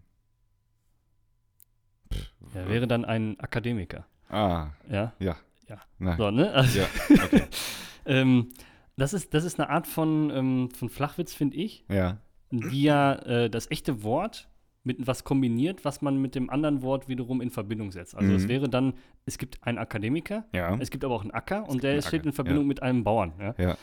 [2.54, 4.06] Er wäre dann ein Akademiker.
[4.30, 5.36] ah, Ja, ja.
[5.68, 5.82] Ja.
[5.98, 6.52] Na, so, ne?
[6.54, 6.88] Also, ja,
[7.24, 7.44] okay.
[8.06, 8.50] ähm,
[8.98, 12.18] das, ist, das ist eine Art von, ähm, von Flachwitz, finde ich, Ja.
[12.52, 14.50] die ja äh, das echte Wort
[14.86, 18.16] mit was kombiniert, was man mit dem anderen Wort wiederum in Verbindung setzt.
[18.16, 18.50] Also es Mhm.
[18.50, 18.94] wäre dann,
[19.26, 20.76] es gibt einen Akademiker, Ja.
[20.80, 22.68] es gibt aber auch einen Acker und der einen steht Acker, in Verbindung ja.
[22.68, 23.34] mit einem Bauern.
[23.40, 23.56] Ja?
[23.58, 23.78] Ja.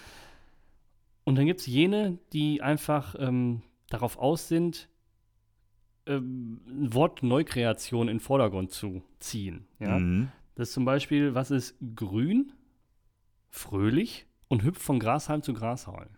[1.25, 4.89] Und dann gibt es jene, die einfach ähm, darauf aus sind,
[6.07, 9.67] ähm, Wortneukreation in den Vordergrund zu ziehen.
[9.79, 9.99] Ja?
[9.99, 10.29] Mhm.
[10.55, 12.53] Das ist zum Beispiel, was ist grün,
[13.49, 16.11] fröhlich und hüpft von Grashalm zu Grashalm.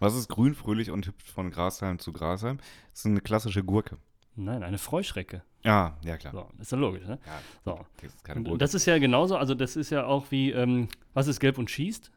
[0.00, 2.58] Was ist grün, fröhlich und hüpft von Grashalm zu Grashalm?
[2.90, 3.96] Das ist eine klassische Gurke.
[4.36, 5.42] Nein, eine Freuschrecke.
[5.64, 6.32] Ah, ja klar.
[6.32, 7.18] So, ist ja logisch, ne?
[7.24, 7.86] Ja, So.
[8.02, 8.58] das ist keine Gurke.
[8.58, 11.70] das ist ja genauso, also das ist ja auch wie, ähm, was ist gelb und
[11.70, 12.10] schießt?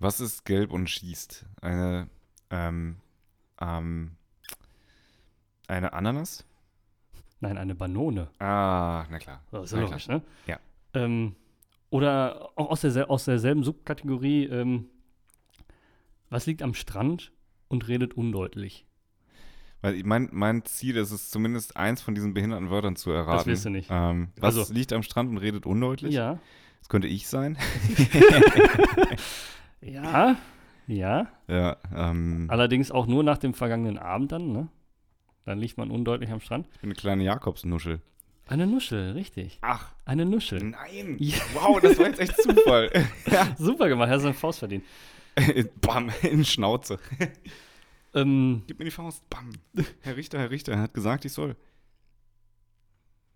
[0.00, 1.46] Was ist gelb und schießt?
[1.62, 2.08] Eine,
[2.50, 2.96] ähm,
[3.60, 4.16] ähm,
[5.68, 6.44] eine Ananas?
[7.40, 8.28] Nein, eine Banone.
[8.38, 9.40] Ah, na klar.
[9.50, 10.22] So, ist ja Na logisch, ne?
[10.46, 10.58] Ja.
[10.94, 11.36] Ähm,
[11.90, 14.86] oder auch aus, der, aus derselben Subkategorie, ähm,
[16.34, 17.30] was liegt am Strand
[17.68, 18.86] und redet undeutlich?
[19.82, 23.46] Weil mein, mein Ziel ist es, zumindest eins von diesen behinderten Wörtern zu erraten.
[23.50, 23.88] wirst du nicht.
[23.90, 26.12] Ähm, was Also- liegt am Strand und redet undeutlich?
[26.14, 26.38] Ja.
[26.80, 27.56] Das könnte ich sein.
[29.80, 30.36] Ja.
[30.86, 31.28] Ja.
[31.48, 34.68] ja, ähm, Allerdings auch nur nach dem vergangenen Abend dann, ne?
[35.44, 36.66] Dann liegt man undeutlich am Strand.
[36.74, 38.00] ich bin eine kleine Jakobsnuschel.
[38.46, 39.58] Eine Nuschel, richtig.
[39.62, 40.62] Ach, Eine Nuschel.
[40.62, 41.16] nein.
[41.18, 41.36] Ja.
[41.54, 42.90] Wow, das war jetzt echt Zufall.
[43.30, 43.46] ja.
[43.58, 44.84] Super gemacht, hast du eine Faust verdient.
[45.80, 46.98] Bam, in Schnauze.
[48.16, 49.28] Ähm, Gib mir die Faust.
[49.28, 49.50] Bam.
[50.02, 51.56] Herr Richter, Herr Richter, er hat gesagt, ich soll.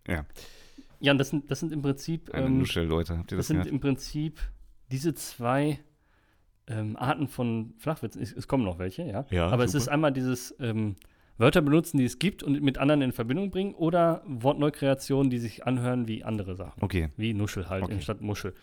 [0.07, 0.25] Ja,
[1.01, 3.19] ja, und das sind, das sind im Prinzip, eine ähm, Nuschel, Leute.
[3.19, 3.73] Habt ihr das das sind gehört?
[3.73, 4.39] im Prinzip
[4.93, 5.81] diese zwei
[6.69, 8.23] ähm, Arten von Flachwitzen.
[8.23, 9.27] Es, es kommen noch welche, ja.
[9.31, 9.83] Ja, Aber es super.
[9.83, 10.95] ist einmal dieses, ähm,
[11.39, 15.65] Wörter benutzen, die es gibt und mit anderen in Verbindung bringen oder Wortneukreationen, die sich
[15.67, 16.83] anhören wie andere Sachen.
[16.83, 17.11] Okay.
[17.17, 18.01] Wie Nuschel halt Okay.
[18.01, 18.55] statt Muschel.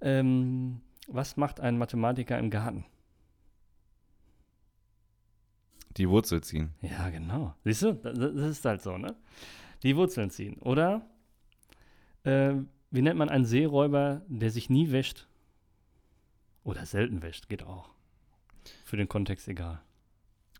[0.00, 2.84] Ähm, was macht ein Mathematiker im Garten?
[5.96, 6.74] Die Wurzel ziehen.
[6.80, 7.54] Ja, genau.
[7.64, 9.14] Siehst du, das, ist halt so, ne?
[9.82, 10.56] Die Wurzeln ziehen.
[10.58, 11.06] Oder
[12.24, 12.54] äh,
[12.90, 15.28] wie nennt man einen Seeräuber, der sich nie wäscht?
[16.64, 17.90] Oder selten wäscht, geht auch.
[18.84, 19.82] Für den Kontext egal.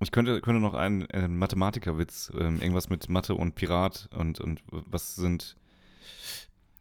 [0.00, 4.62] Ich könnte, könnte noch einen, einen Mathematikerwitz, ähm, irgendwas mit Mathe und Pirat und, und
[4.70, 5.56] was sind,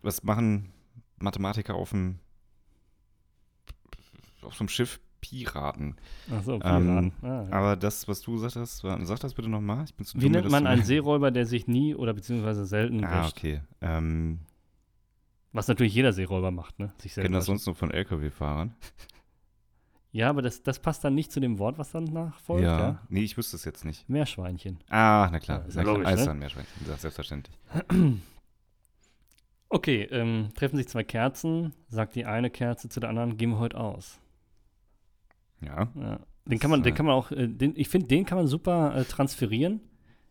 [0.02, 0.74] was machen
[1.20, 2.18] Mathematiker auf dem,
[4.44, 5.96] auf so einem Schiff Piraten?
[6.32, 7.48] Achso, Ähm, ah, ja.
[7.52, 9.86] Aber das, was du gesagt hast, war, sag das bitte nochmal.
[10.16, 10.84] Wie nennt man einen.
[10.84, 13.38] Seeräuber, der sich nie oder beziehungsweise selten Ah, wäscht?
[13.38, 13.62] okay.
[13.82, 14.40] Ähm,
[15.52, 16.94] Was natürlich jeder Seeräuber macht, ne?
[16.98, 18.74] Sich ich selten kenne das sonst nur von LKW-Fahrern.
[20.14, 22.78] Ja, aber das, das passt dann nicht zu dem Wort, was dann nachfolgt, ja?
[22.80, 23.02] ja.
[23.08, 24.10] Nee, ich wüsste es jetzt nicht.
[24.10, 24.80] Meerschweinchen.
[24.90, 25.60] Ah, na klar.
[25.62, 25.98] Ja, ist na klar.
[26.00, 26.34] logisch, ist ne?
[26.34, 26.86] Meerschweinchen.
[26.86, 27.58] Ja, selbstverständlich.
[29.74, 33.60] Okay, ähm, treffen sich zwei Kerzen, sagt die eine Kerze zu der anderen, gehen wir
[33.60, 34.20] heute aus.
[35.62, 35.88] Ja.
[35.96, 36.20] Ja.
[36.46, 38.96] Den kann man, den kann man auch, äh, den, ich finde, den kann man super
[38.96, 39.80] äh, transferieren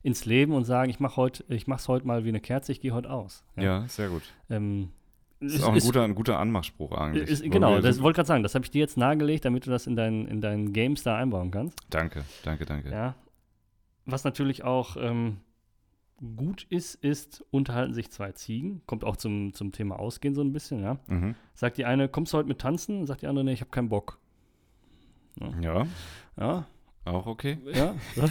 [0.02, 2.72] ins Leben und sagen, ich mache heute, ich mache es heute mal wie eine Kerze,
[2.72, 3.44] ich gehe heute aus.
[3.56, 4.22] Ja, sehr gut.
[4.48, 4.90] Ähm,
[5.40, 7.28] Das ist auch ein guter, ein guter Anmachspruch eigentlich.
[7.28, 9.86] ist, genau, das wollte gerade sagen, das habe ich dir jetzt nahegelegt, damit du das
[9.86, 11.78] in deinen, in deinen Games da einbauen kannst.
[11.90, 12.90] Danke, danke, danke.
[12.90, 13.14] Ja.
[14.06, 15.38] Was natürlich auch ähm,
[16.36, 18.82] gut ist, ist, unterhalten sich zwei Ziegen.
[18.86, 20.98] Kommt auch zum, zum Thema Ausgehen so ein bisschen, ja.
[21.08, 21.34] Mhm.
[21.54, 23.06] Sagt die eine, kommst du heute mit tanzen?
[23.06, 24.18] Sagt die andere, nee, ich habe keinen Bock.
[25.60, 25.86] Ja,
[26.36, 26.66] Ja,
[27.04, 27.58] auch okay.
[27.72, 27.94] ja.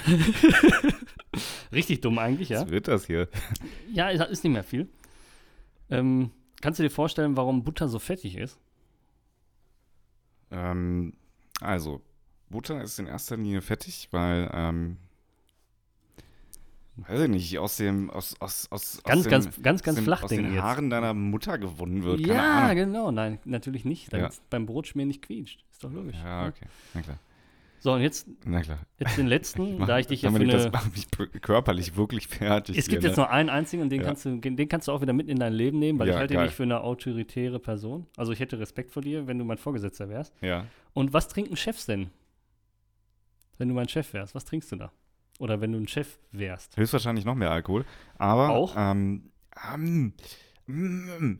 [1.71, 2.61] Richtig dumm eigentlich, ja.
[2.61, 3.27] Was wird das hier?
[3.91, 4.87] Ja, ist ist nicht mehr viel.
[5.89, 6.31] Ähm,
[6.61, 8.59] kannst du dir vorstellen, warum Butter so fettig ist?
[10.51, 11.13] Ähm,
[11.61, 12.01] also,
[12.49, 14.97] Butter ist in erster Linie fettig, weil, ähm,
[17.07, 20.03] weiß ich nicht, aus dem, aus, aus, aus, Ganz, aus dem, ganz, ganz, ganz dem,
[20.05, 20.61] flach aus den jetzt.
[20.63, 22.21] Haaren deiner Mutter gewonnen wird.
[22.21, 22.75] Keine ja, Ahnung.
[22.75, 23.11] genau.
[23.11, 24.39] Nein, natürlich nicht, damit Ja.
[24.49, 25.63] beim Brotschmieren nicht quietscht.
[25.71, 26.15] Ist doch logisch.
[26.23, 26.65] Ja, okay.
[26.93, 27.19] Na klar.
[27.81, 28.79] So, und jetzt, Na klar.
[28.97, 30.51] jetzt den letzten, mach- da ich dich hier für eine...
[30.51, 31.07] das macht mich
[31.41, 32.77] körperlich wirklich fertig.
[32.77, 33.23] Es gibt hier, jetzt ne?
[33.23, 34.07] noch einen einzigen und den, Ja.
[34.07, 36.19] kannst du, den kannst du auch wieder mit in dein Leben nehmen, weil Ja, ich
[36.19, 36.47] halte geil.
[36.47, 38.05] dich für eine autoritäre Person.
[38.17, 40.33] Also ich hätte Respekt vor dir, wenn du mein Vorgesetzter wärst.
[40.41, 40.65] Ja.
[40.93, 42.09] Und was trinken Chefs denn?
[43.57, 44.91] Wenn du mein Chef wärst, was trinkst du da?
[45.39, 46.77] Oder wenn du ein Chef wärst?
[46.77, 47.85] Höchstwahrscheinlich noch mehr Alkohol.
[48.17, 48.49] Aber.
[48.49, 48.75] Auch?
[48.77, 49.31] Ähm,
[49.73, 50.13] ähm,
[50.67, 51.39] mm,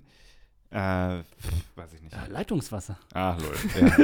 [0.72, 2.16] äh, pf, weiß ich nicht.
[2.16, 2.98] Ja, Leitungswasser.
[3.14, 3.56] Ah, lol.
[3.80, 3.98] Ja,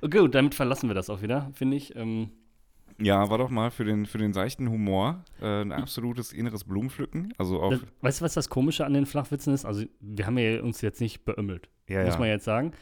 [0.00, 0.10] okay.
[0.10, 1.96] Gut, damit verlassen wir das auch wieder, finde ich.
[1.96, 2.30] Ähm,
[3.00, 7.34] ja, war doch mal für den, für den seichten Humor äh, ein absolutes inneres Blumenpflücken.
[7.38, 9.64] Also das, weißt du, was das Komische an den Flachwitzen ist?
[9.64, 12.20] Also, wir haben ja uns jetzt nicht beömmelt, ja, muss ja.
[12.20, 12.72] man jetzt sagen.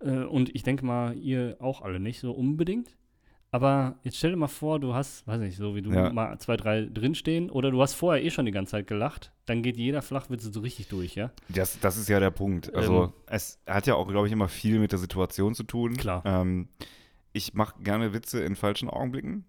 [0.00, 2.94] Äh, und ich denke mal, ihr auch alle nicht so unbedingt.
[3.54, 6.12] Aber jetzt stell dir mal vor, du hast, weiß nicht, so wie du Ja.
[6.12, 9.62] mal zwei, drei drinstehen oder du hast vorher eh schon die ganze Zeit gelacht, dann
[9.62, 11.30] geht jeder Flachwitz so richtig durch, ja?
[11.50, 12.74] Das, das ist ja der Punkt.
[12.74, 13.12] Also, Ähm.
[13.26, 15.96] es hat ja auch, glaube ich, immer viel mit der Situation zu tun.
[15.96, 16.22] Klar.
[16.26, 16.66] Ähm,
[17.32, 19.44] ich mache gerne Witze in falschen Augenblicken.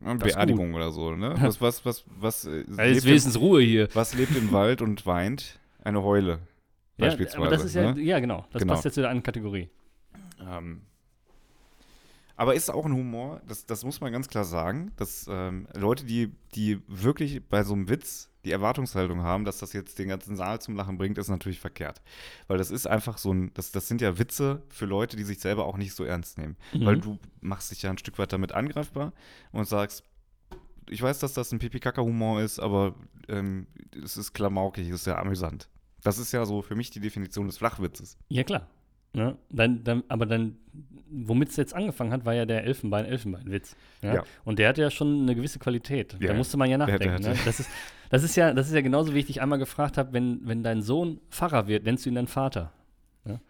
[0.00, 1.34] Ist Beerdigung oder so, ne?
[1.42, 3.88] Was, was, was, was, äh, lebt im, wenigstens Ruhe hier.
[3.92, 5.60] was lebt im Wald und weint?
[5.84, 6.38] Eine Heule.
[6.96, 7.36] Ja, Beispielsweise.
[7.42, 8.00] aber das ist ja, ne?
[8.00, 8.72] ja genau, das Genau.
[8.72, 9.68] passt jetzt zu der einen Kategorie.
[10.40, 10.80] Ähm,
[12.36, 16.04] aber ist auch ein Humor, das, das muss man ganz klar sagen, dass ähm, Leute,
[16.04, 20.36] die, die wirklich bei so einem Witz die Erwartungshaltung haben, dass das jetzt den ganzen
[20.36, 22.00] Saal zum Lachen bringt, ist natürlich verkehrt.
[22.46, 25.40] Weil das ist einfach so ein, das, das sind ja Witze für Leute, die sich
[25.40, 26.56] selber auch nicht so ernst nehmen.
[26.72, 27.00] Weil Mhm.
[27.00, 29.12] du machst dich ja ein Stück weit damit angreifbar
[29.50, 30.04] und sagst,
[30.88, 32.94] ich weiß, dass das ein Pipi-Kaka-Humor ist, aber
[33.28, 33.66] ähm,
[34.04, 35.68] es ist klamaukig, es ist ja amüsant.
[36.04, 38.16] Das ist ja so für mich die Definition des Flachwitzes.
[38.28, 38.68] Ja, klar.
[39.16, 39.34] Ne?
[39.48, 40.58] Dann, dann, aber dann,
[41.10, 43.74] womit es jetzt angefangen hat, war ja der Elfenbein-Elfenbein-Witz.
[44.02, 44.16] Ja?
[44.16, 44.24] Ja.
[44.44, 46.18] Und der hat ja schon eine gewisse Qualität.
[46.20, 47.22] Ja, da musste man ja nachdenken.
[47.22, 47.38] der ne?
[47.46, 47.70] das, ist,
[48.10, 50.62] das, ist ja, das ist ja genauso, wie ich dich einmal gefragt habe, wenn, wenn
[50.62, 52.72] dein Sohn Pfarrer wird, nennst du ihn dann Vater.
[53.24, 53.40] Ja?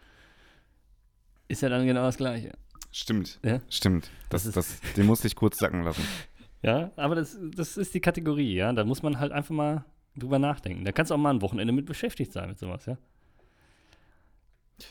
[1.49, 2.53] Ist ja dann genau das Gleiche.
[2.93, 3.41] Stimmt.
[3.69, 4.09] Stimmt.
[4.29, 6.01] Das, Das das, den musste ich kurz sacken lassen.
[6.63, 8.73] Ja, aber das, das ist die Kategorie, ja.
[8.73, 10.83] Da muss man halt einfach mal drüber nachdenken.
[10.85, 12.97] Da kannst du auch mal ein Wochenende mit beschäftigt sein, mit sowas, ja.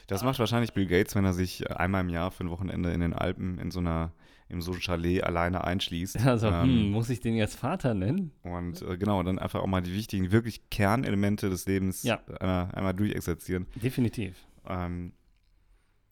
[0.09, 3.01] Das macht wahrscheinlich Bill Gates, wenn er sich einmal im Jahr für ein Wochenende in
[3.01, 4.13] den Alpen in so einer
[4.49, 6.19] in so einem Chalet alleine einschließt.
[6.25, 8.31] Also, Ähm, hm, muss ich den jetzt Vater nennen?
[8.45, 12.21] Und äh, genau, dann einfach auch mal die wichtigen, wirklich Kernelemente des Lebens Ja.
[12.41, 13.67] einmal, einmal durchexerzieren.
[13.75, 14.37] Definitiv.
[14.69, 15.13] Ähm,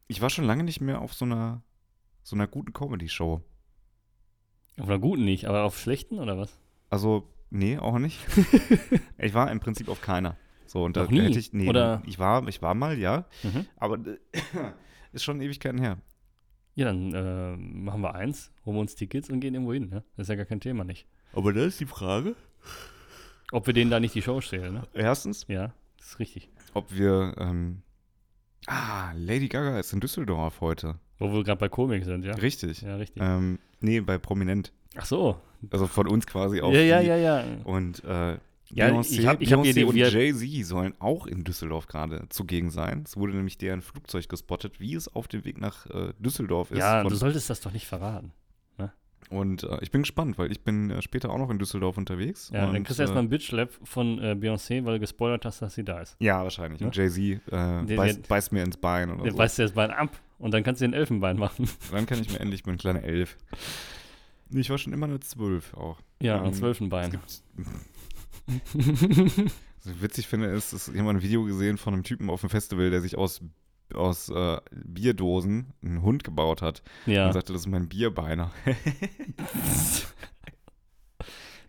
[0.08, 1.62] ich war schon lange nicht mehr auf so einer,
[2.24, 3.40] so einer guten Comedy-Show.
[4.80, 6.58] Auf einer guten nicht, aber auf schlechten oder was?
[6.90, 8.18] Also, nee, auch nicht.
[9.18, 10.36] ich war im Prinzip auf keiner.
[10.66, 11.20] So, und da Noch nie?
[11.20, 13.66] hätte ich, nee, Oder- ich war, ich war mal, ja, Mhm.
[13.76, 14.18] aber äh,
[15.12, 15.98] ist schon Ewigkeiten her.
[16.74, 19.88] Ja, dann äh, machen wir eins, holen wir uns Tickets und gehen irgendwo hin.
[19.90, 20.02] Ne?
[20.16, 21.06] Das ist ja gar kein Thema nicht.
[21.32, 22.34] Aber da ist die Frage.
[23.52, 24.82] Ob wir denen da nicht die Show stehlen, ne?
[24.94, 26.48] Erstens, Ja, das ist richtig.
[26.72, 27.34] ob wir.
[27.38, 27.82] Ähm,
[28.66, 30.98] ah, Lady Gaga ist in Düsseldorf heute.
[31.18, 32.34] Wo wir gerade bei Komik sind, ja?
[32.34, 32.82] Richtig.
[32.82, 33.22] Ja, richtig.
[33.22, 34.72] Ähm, nee, bei Prominent.
[34.96, 35.40] Ach so.
[35.70, 36.72] Also von uns quasi auch.
[36.72, 37.44] Ja, ja, ja, ja.
[37.64, 38.38] Und äh,
[38.74, 43.02] Ja, Beyoncé, ich hab- ich Beyoncé und Jay-Z sollen auch in Düsseldorf gerade zugegen sein.
[43.06, 46.78] Es wurde nämlich deren Flugzeug gespottet, wie es auf dem Weg nach äh, Düsseldorf ist.
[46.78, 48.32] Ja, du solltest das doch nicht verraten.
[49.30, 52.50] und äh, ich bin gespannt, weil ich bin äh, später auch noch in Düsseldorf unterwegs.
[52.52, 55.44] Ja, und, dann kriegst du erstmal äh, einen Bitch-Slap von äh, Beyoncé, weil du gespoilert
[55.46, 56.16] hast, dass sie da ist.
[56.20, 56.80] Ja, wahrscheinlich.
[56.80, 56.88] Ne?
[56.88, 57.18] Und Jay-Z
[57.50, 59.38] äh, beißt, beißt mir ins Bein oder Der so.
[59.38, 61.66] beißt dir das Bein ab und dann kannst du den Elfenbein machen.
[61.90, 63.38] Dann kann ich mir endlich mein kleiner Elf.
[64.50, 66.00] Nee, Ich war schon immer eine Zwölf auch.
[66.20, 67.12] Ja, Ähm, ein Es Zwölfenbein.
[67.12, 67.42] gibt,
[68.46, 72.30] was ich witzig finde, ist, dass ich habe mal ein Video gesehen von einem Typen
[72.30, 73.42] auf dem Festival, der sich aus,
[73.94, 78.50] aus äh, Bierdosen einen Hund gebaut hat Ja, und sagte, das ist mein Bierbeiner.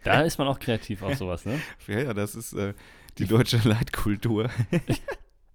[0.04, 1.60] da ist man auch kreativ auf sowas, ne?
[1.88, 2.74] ja, ja, das ist äh,
[3.18, 4.50] die deutsche Leitkultur.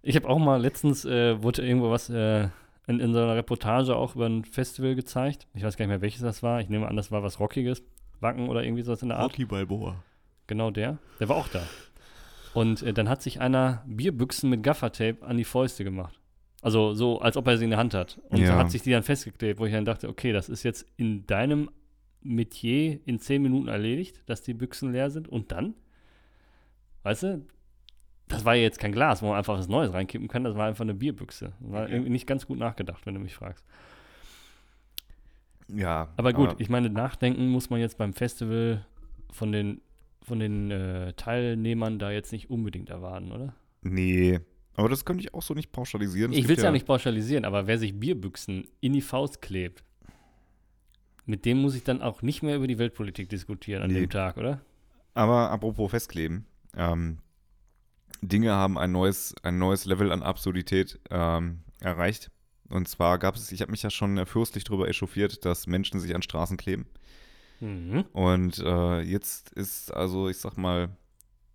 [0.02, 2.48] Ich habe auch mal letztens, äh, wurde irgendwo was äh,
[2.86, 5.46] in, in so einer Reportage auch über ein Festival gezeigt.
[5.52, 6.62] Ich weiß gar nicht mehr, welches das war.
[6.62, 7.82] Ich nehme an, das war was Rockiges.
[8.20, 9.32] Wacken oder irgendwie sowas in der Art.
[9.32, 10.02] Rocky Balboa.
[10.51, 10.98] Genau der.
[11.20, 11.62] Der war auch da.
[12.55, 16.18] Und äh, dann hat sich einer Bierbüchsen mit Gaffertape an die Fäuste gemacht.
[16.61, 18.20] Also so, als ob er sie in der Hand hat.
[18.30, 18.48] Und Ja.
[18.48, 21.24] so hat sich die dann festgeklebt, wo ich dann dachte, okay, das ist jetzt in
[21.26, 21.70] deinem
[22.22, 25.28] Metier in zehn Minuten erledigt, dass die Büchsen leer sind.
[25.28, 25.74] Und dann,
[27.05, 27.46] weißt du,
[28.26, 30.42] das war ja jetzt kein Glas, wo man einfach was Neues reinkippen kann.
[30.42, 31.53] Das war einfach eine Bierbüchse.
[31.61, 31.92] War Okay.
[31.92, 33.64] irgendwie nicht ganz gut nachgedacht, wenn du mich fragst.
[35.68, 36.09] Ja.
[36.16, 38.84] Aber gut, ich meine, nachdenken muss man jetzt beim Festival
[39.30, 39.80] von den,
[40.22, 43.54] von den äh, Teilnehmern da jetzt nicht unbedingt erwarten, oder?
[43.82, 44.40] Nee.
[44.74, 46.32] Aber das könnte ich auch so nicht pauschalisieren.
[46.32, 49.84] Es ich will es ja, nicht pauschalisieren, aber wer sich Bierbüchsen in die Faust klebt,
[51.26, 54.00] mit dem muss ich dann auch nicht mehr über die Weltpolitik diskutieren an Nee.
[54.00, 54.60] dem Tag, oder?
[55.14, 56.46] Aber apropos Festkleben.
[56.76, 57.18] Ähm,
[58.22, 62.30] Dinge haben ein neues, ein neues Level an Absurdität ähm, erreicht.
[62.68, 66.14] Und zwar gab es, ich habe mich ja schon fürstlich darüber echauffiert, dass Menschen sich
[66.14, 66.86] an Straßen kleben.
[67.61, 68.04] Mhm.
[68.12, 70.90] Und äh, jetzt ist, also ich sag mal,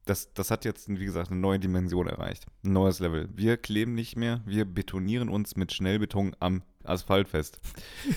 [0.05, 2.45] das, das hat jetzt, wie gesagt, eine neue Dimension erreicht.
[2.63, 3.27] Ein neues Level.
[3.33, 7.59] Wir kleben nicht mehr, wir betonieren uns mit Schnellbeton am Asphalt fest.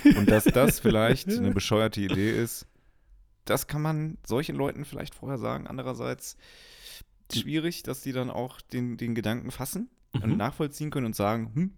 [0.05, 2.66] Und dass das vielleicht eine bescheuerte Idee ist,
[3.47, 5.66] das kann man solchen Leuten vielleicht vorher sagen.
[5.66, 6.36] Andererseits
[7.32, 10.36] schwierig, dass die dann auch den, den Gedanken fassen und Mhm.
[10.36, 11.72] nachvollziehen können und sagen, hm,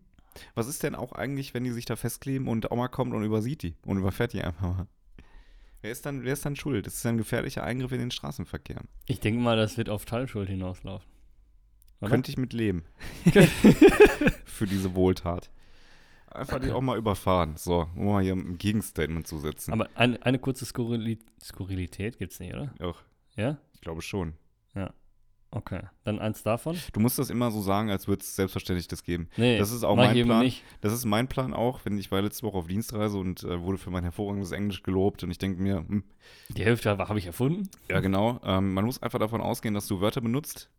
[0.54, 3.62] was ist denn auch eigentlich, wenn die sich da festkleben und Oma kommt und übersieht
[3.62, 4.86] die und überfährt die einfach mal?
[5.82, 6.86] Wer ist dann, wer ist dann schuld?
[6.86, 8.82] Das ist ein gefährlicher Eingriff in den Straßenverkehr.
[9.06, 11.08] Ich denke mal, das wird auf Teilschuld hinauslaufen.
[12.00, 12.10] Oder?
[12.10, 12.84] Könnte ich mit leben.
[14.44, 15.50] Für diese Wohltat.
[16.30, 17.56] Einfach die auch mal überfahren.
[17.56, 19.72] So, um mal hier ein Gegenstatement zu setzen.
[19.72, 22.72] Aber eine, eine kurze Skurrili Skurrilität gibt es nicht, oder?
[22.78, 23.02] Doch,
[23.36, 23.58] Ja?
[23.74, 24.34] ich glaube schon.
[25.52, 25.80] Okay.
[26.04, 26.78] Dann eins davon?
[26.92, 29.28] Du musst das immer so sagen, als würde es selbstverständlich das geben.
[29.36, 30.44] Nee, Das ist auch mein ich Plan.
[30.44, 30.62] nicht.
[30.80, 33.78] Das ist mein Plan auch, wenn ich war letzte Woche auf Dienstreise und äh, wurde
[33.78, 36.04] für mein hervorragendes Englisch gelobt und ich denke mir, hm,
[36.50, 37.68] Die Hälfte habe ich erfunden.
[37.90, 40.70] ja genau, ähm, man muss einfach davon ausgehen, dass du Wörter benutzt,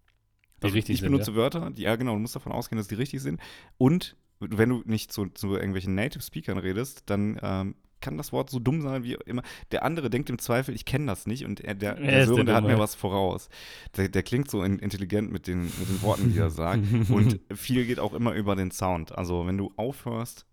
[0.61, 1.37] Die Also richtig ich sind, benutze ja?
[1.37, 3.41] Wörter, die, ja genau, du musst davon ausgehen, dass die richtig sind.
[3.77, 8.49] Und wenn du nicht zu, zu irgendwelchen Native Speakern redest, dann ähm, kann das Wort
[8.49, 9.43] so dumm sein wie immer.
[9.71, 12.27] Der andere denkt im Zweifel, ich kenne das nicht und er, der, Er der der
[12.27, 13.49] Sören, der hat mir was voraus.
[13.95, 16.83] Der, der klingt so in, intelligent mit den, mit den Worten, die er sagt.
[17.09, 19.17] und viel geht auch immer über den Sound.
[19.17, 20.45] Also wenn du aufhörst,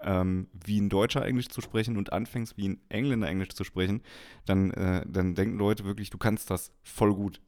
[0.00, 4.02] ähm, wie ein Deutscher Englisch zu sprechen und anfängst, wie ein Engländer Englisch zu sprechen,
[4.44, 7.40] dann, äh, dann denken Leute wirklich, du kannst das voll gut.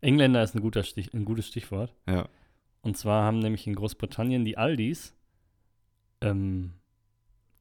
[0.00, 1.94] Engländer ist ein, guter Stich, ein gutes Stichwort.
[2.08, 2.28] Ja.
[2.82, 5.14] Und zwar haben nämlich in Großbritannien die Aldis
[6.20, 6.72] ähm,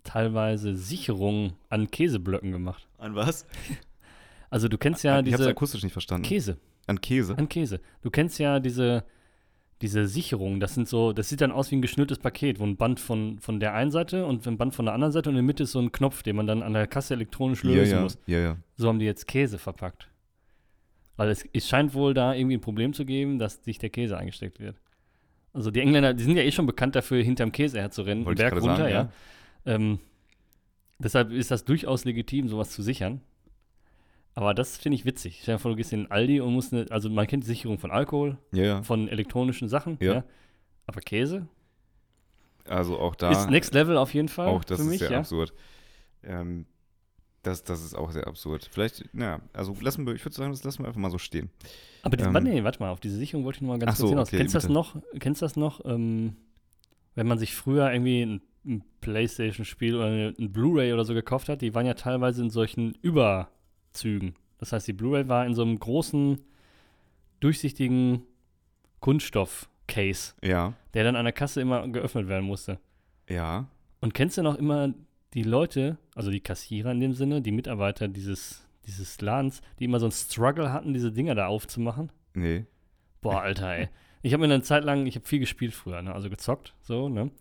[0.04, 2.88] teilweise Sicherungen an Käseblöcken gemacht.
[2.97, 3.45] An was?
[4.49, 6.28] Also du kennst ja ich habe es diese akustisch nicht verstanden.
[6.28, 7.38] Käse, An Käse.
[7.38, 7.80] an Käse.
[8.01, 9.04] Du kennst ja diese,
[9.82, 12.78] diese Sicherungen, das sind so, das sieht dann aus wie ein geschnürtes Paket, wo ein
[12.78, 15.38] Band von, von der einen Seite und ein Band von der anderen Seite und in
[15.38, 17.93] der Mitte ist so ein Knopf, den man dann an der Kasse elektronisch Ja, lösen
[17.95, 18.18] ja, muss.
[18.28, 18.58] ja, ja.
[18.78, 20.08] So haben die jetzt Käse verpackt.
[21.16, 24.18] Weil es, es scheint wohl da irgendwie ein Problem zu geben, dass sich der Käse
[24.18, 24.76] eingesteckt wird.
[25.54, 28.49] Also die Engländer, die sind ja eh schon bekannt dafür, hinterm Käse herzurennen, Wollte ich
[28.49, 29.10] Berg runter, sagen, ja.
[29.66, 29.99] Ähm,
[30.99, 33.22] deshalb ist das durchaus legitim, sowas zu sichern.
[34.36, 35.39] Aber das finde ich witzig.
[35.43, 37.47] Stell dir vor, du gehst in den Aldi und musst eine, also man kennt die
[37.47, 38.84] Sicherung von Alkohol, Ja, ja.
[38.84, 40.24] von elektronischen Sachen, Ja.
[40.88, 41.47] Aber Käse
[42.68, 43.32] Also auch da.
[43.32, 45.20] ist Next Level auf jeden Fall auch das für ist mich, sehr ja.
[45.20, 45.53] absurd.
[46.24, 46.66] Ähm,
[47.43, 48.68] das, das ist auch sehr absurd.
[48.72, 51.49] Vielleicht, na, also lassen wir, ich würde sagen, das lassen wir einfach mal so stehen.
[52.01, 53.91] Aber diese, Ähm, warte, nee, warte mal, auf diese Sicherung wollte ich noch mal ganz
[53.91, 54.28] kurz so, hinaus.
[54.30, 54.95] okay, kennst du das noch?
[55.20, 56.38] Kennst das noch, ähm,
[57.16, 61.61] wenn man sich früher irgendwie ein ein Playstation-Spiel oder ein Blu-ray oder so gekauft hat,
[61.61, 64.36] die waren ja teilweise in solchen Überzügen.
[64.57, 66.39] Das heißt, die Blu-ray war in so einem großen,
[67.39, 68.24] durchsichtigen
[69.01, 72.80] Kunststoff-Case, Ja, der dann an der Kasse immer geöffnet werden musste.
[73.28, 73.68] ja.
[74.01, 74.93] Und kennst du noch immer
[75.34, 80.01] die Leute, also die Kassierer in dem Sinne, die Mitarbeiter dieses, dieses Ladens, die immer
[80.01, 82.11] so einen Struggle hatten, diese Dinger da aufzumachen?
[82.34, 82.66] Nee.
[83.22, 83.88] Boah, Alter, ey.
[84.22, 86.14] Ich habe mir eine Zeit lang, ich habe viel gespielt früher, ne?
[86.14, 87.32] also gezockt, so, ne?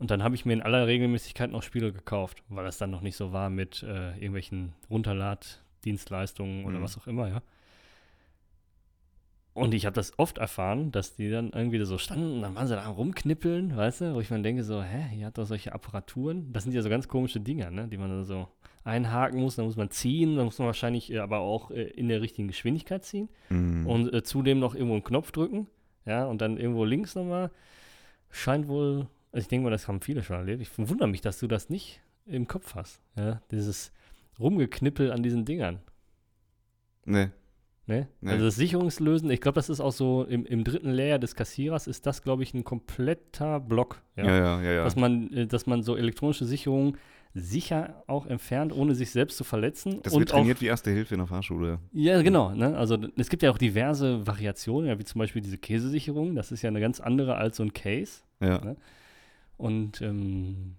[0.00, 3.02] Und dann habe ich mir in aller Regelmäßigkeit noch Spiele gekauft, weil das dann noch
[3.02, 6.82] nicht so war mit äh, irgendwelchen Runterladdienstleistungen oder Mhm.
[6.82, 7.42] was auch immer, ja.
[9.52, 12.66] Und ich habe das oft erfahren, dass die dann irgendwie so standen und dann waren
[12.68, 15.72] sie da rumknippeln, weißt du, wo ich mir denke so, hä, ihr habt doch solche
[15.74, 16.52] Apparaturen.
[16.52, 18.48] Das sind ja so ganz komische Dinger, ne, die man dann so
[18.84, 22.08] einhaken muss, dann muss man ziehen, dann muss man wahrscheinlich äh, aber auch äh, in
[22.08, 23.86] der richtigen Geschwindigkeit ziehen Mhm.
[23.86, 25.66] und äh, zudem noch irgendwo einen Knopf drücken,
[26.06, 27.50] ja, und dann irgendwo links nochmal.
[28.30, 30.62] Scheint wohl, also ich denke mal, das haben viele schon erlebt.
[30.62, 33.92] Ich wundere mich, dass du das nicht im Kopf hast, ja, dieses
[34.38, 35.80] Rumgeknippel an diesen Dingern,
[37.04, 37.28] nee.
[37.86, 38.08] ne?
[38.20, 38.30] Nee.
[38.30, 41.88] Also das Sicherungslösen, ich glaube, das ist auch so im, im dritten Layer des Kassierers
[41.88, 44.84] ist das, glaube ich, ein kompletter Block, Ja, ja, ja.
[44.84, 46.96] Dass man, äh, dass man so elektronische Sicherungen
[47.34, 50.00] sicher auch entfernt, ohne sich selbst zu verletzen.
[50.02, 51.78] Das wird auch trainiert wie Erste Hilfe in der Fahrschule.
[51.92, 52.52] Ja, genau.
[52.54, 52.76] Ne?
[52.76, 56.34] Also es gibt ja auch diverse Variationen, ja, wie zum Beispiel diese Käsesicherung.
[56.34, 58.22] Das ist ja eine ganz andere als so ein Case.
[58.40, 58.58] Ja.
[58.64, 58.76] Ne?
[59.60, 60.76] Und ähm,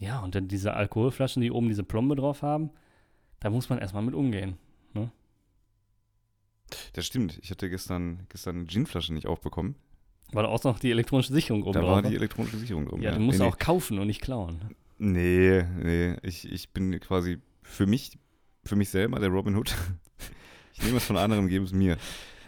[0.00, 2.70] ja, und dann diese Alkoholflaschen, die oben diese Plombe drauf haben,
[3.40, 4.56] da muss man erstmal mit umgehen.
[6.92, 7.38] Das stimmt.
[7.42, 9.74] Ich hatte gestern, gestern eine Ginflasche nicht aufbekommen.
[10.32, 12.14] Weil da auch noch die elektronische Sicherung oben da drauf war die war.
[12.14, 13.00] elektronische Sicherung drum.
[13.00, 14.58] Ja, du musst nee, auch kaufen und nicht klauen.
[14.58, 14.70] ne?
[14.98, 16.16] Nee, nee.
[16.22, 18.18] Ich, ich bin quasi für mich,
[18.64, 19.74] für mich selber der Robin Hood.
[20.74, 21.96] Ich nehme es von anderen, gebe es mir.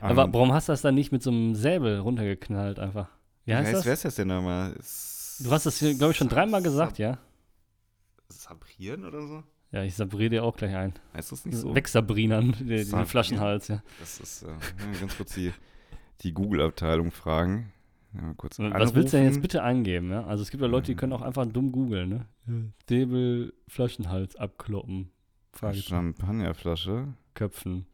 [0.01, 3.09] Aber Ähm, warum hast du das dann nicht mit so einem Säbel runtergeknallt einfach?
[3.45, 3.87] Wie heißt Wer das?
[3.87, 4.77] ist das denn nochmal?
[4.79, 7.19] S- Du hast das hier, glaube ich, schon dreimal gesagt, ja?
[8.29, 9.43] Sabrieren oder so?
[9.73, 10.95] Ja, ich sabriere dir auch gleich ein.
[11.15, 11.75] Heißt das nicht so?
[11.75, 13.07] Wegsabrinern, Sabrieren.
[13.07, 13.83] Flaschenhals, ja.
[14.01, 14.49] Das ist äh,
[15.01, 15.53] ganz kurz die,
[16.23, 17.73] die Google-Abteilung fragen.
[18.13, 20.25] Ja, kurz Was willst du denn jetzt bitte eingeben, ja?
[20.25, 22.09] Also es gibt ja Leute, die können auch einfach dumm googeln,
[22.47, 22.73] ne?
[22.89, 25.13] Säbel, Flaschenhals abkloppen,
[25.73, 27.15] Champagnerflasche.
[27.35, 27.87] köpfen.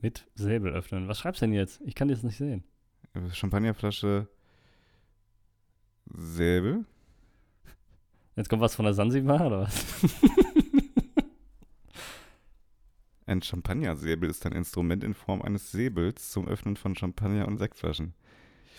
[0.00, 1.08] Mit Säbel öffnen.
[1.08, 1.80] Was schreibst du denn jetzt?
[1.84, 2.64] Ich kann das nicht sehen.
[3.32, 4.28] Champagnerflasche.
[6.06, 6.84] Säbel.
[8.36, 9.84] Jetzt kommt was von der Sansibar, oder was?
[13.26, 18.14] Ein Champagnersäbel ist ein Instrument in Form eines Säbels zum Öffnen von Champagner- und Sektflaschen.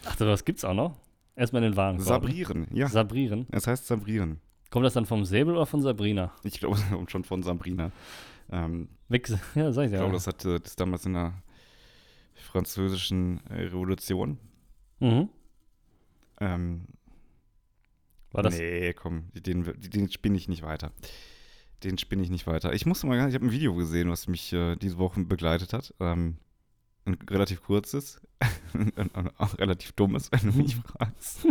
[0.06, 0.98] Ach, so, was gibt's auch noch?
[1.36, 2.08] Erstmal in den Warenkorb.
[2.08, 2.88] Sabrieren, ja.
[2.88, 3.48] Sabrieren.
[3.52, 4.42] Es heißt Sabrieren.
[4.70, 6.34] Kommt das dann vom Säbel oder von Sabrina?
[6.44, 7.92] Ich glaube, es kommt schon von Sabrina.
[8.52, 10.00] Ähm, Weg, ja, sag ich ich ja.
[10.00, 11.34] glaube, das hat äh, das damals in der
[12.36, 14.38] französischen Revolution.
[15.00, 15.30] mhm.
[16.40, 16.88] Ähm,
[18.34, 18.58] War das?
[18.58, 20.92] Nee, komm, den, den spinne ich nicht weiter.
[21.84, 22.74] Den spinne ich nicht weiter.
[22.74, 25.94] Ich musste mal ich habe ein Video gesehen, was mich äh, diese Woche begleitet hat.
[26.00, 26.38] Ähm,
[27.06, 28.22] ein relativ kurzes
[28.74, 31.46] und auch relativ dummes, wenn du mich fragst.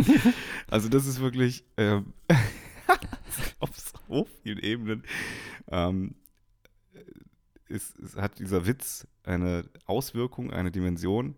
[0.67, 2.13] Also das ist wirklich ähm,
[3.59, 5.03] auf so vielen Ebenen.
[5.69, 6.15] Ähm,
[7.69, 11.35] es, es hat dieser Witz eine Auswirkung, eine Dimension.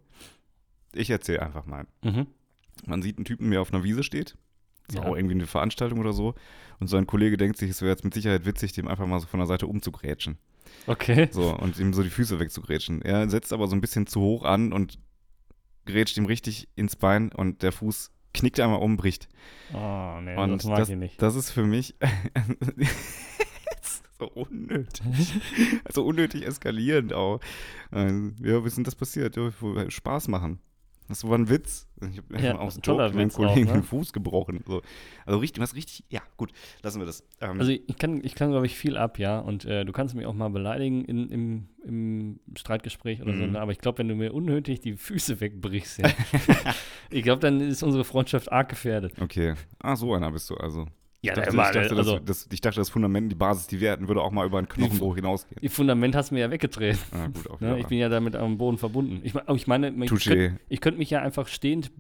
[0.94, 1.86] Ich erzähle einfach mal.
[2.04, 2.28] Mhm.
[2.86, 4.38] Man sieht einen Typen, der auf einer Wiese steht.
[4.88, 5.04] Das Ja.
[5.06, 6.36] auch irgendwie eine Veranstaltung oder so.
[6.80, 9.20] Und so ein Kollege denkt sich, es wäre jetzt mit Sicherheit witzig, dem einfach mal
[9.20, 10.38] so von der Seite umzugrätschen.
[10.88, 11.30] Okay.
[11.32, 13.02] So, und ihm so die Füße wegzugrätschen.
[13.02, 15.00] Er setzt aber so ein bisschen zu hoch an und
[15.86, 19.30] grätscht ihm richtig ins Bein und der Fuß knickt einmal um, bricht.
[19.74, 21.22] Oh, nee, Und das mag ich nicht.
[21.22, 21.96] Das ist für mich
[24.20, 25.04] so unnötig.
[25.86, 27.40] Also unnötig eskalierend auch.
[27.94, 29.38] Ähm, Ja, wie ist denn das passiert?
[29.38, 29.52] Ja,
[29.90, 30.60] Spaß machen.
[31.08, 31.88] Das war ein Witz.
[32.12, 33.74] Ich habe Ja, aus Joke meinem Witz auch, Kollegen ne?
[33.74, 34.64] den Fuß gebrochen.
[34.66, 34.82] So.
[35.26, 36.52] Also richtig, was richtig, ja, gut,
[36.82, 37.24] lassen wir das.
[37.42, 39.40] Ähm, Also ich kann, ich kann glaube ich, viel ab, ja.
[39.40, 43.44] Und äh, du kannst mich auch mal beleidigen in, im, im Streitgespräch oder so.
[43.44, 43.52] Mhm.
[43.52, 43.62] Ne?
[43.62, 46.10] Aber ich glaube, wenn du mir unnötig die Füße wegbrichst, ja,
[47.12, 49.14] ich glaube, dann ist unsere Freundschaft arg gefährdet.
[49.22, 49.54] okay.
[49.80, 50.88] Ah, so einer bist du also.
[51.26, 53.68] Ja, ich, dachte, immer, ich, dachte, also das, das, ich dachte, das Fundament, die Basis,
[53.68, 55.60] die Werten würde auch mal über einen Knochenbruch hinausgehen.
[55.62, 56.98] die Fundament hast du mir ja weggedreht.
[57.12, 57.68] Ah, gut, auch Ne?
[57.68, 57.78] wieder.
[57.80, 59.22] Ich bin ja damit am Boden verbunden.
[59.24, 61.92] Ich, aber ich meine, ich könnte könnt mich ja einfach stehend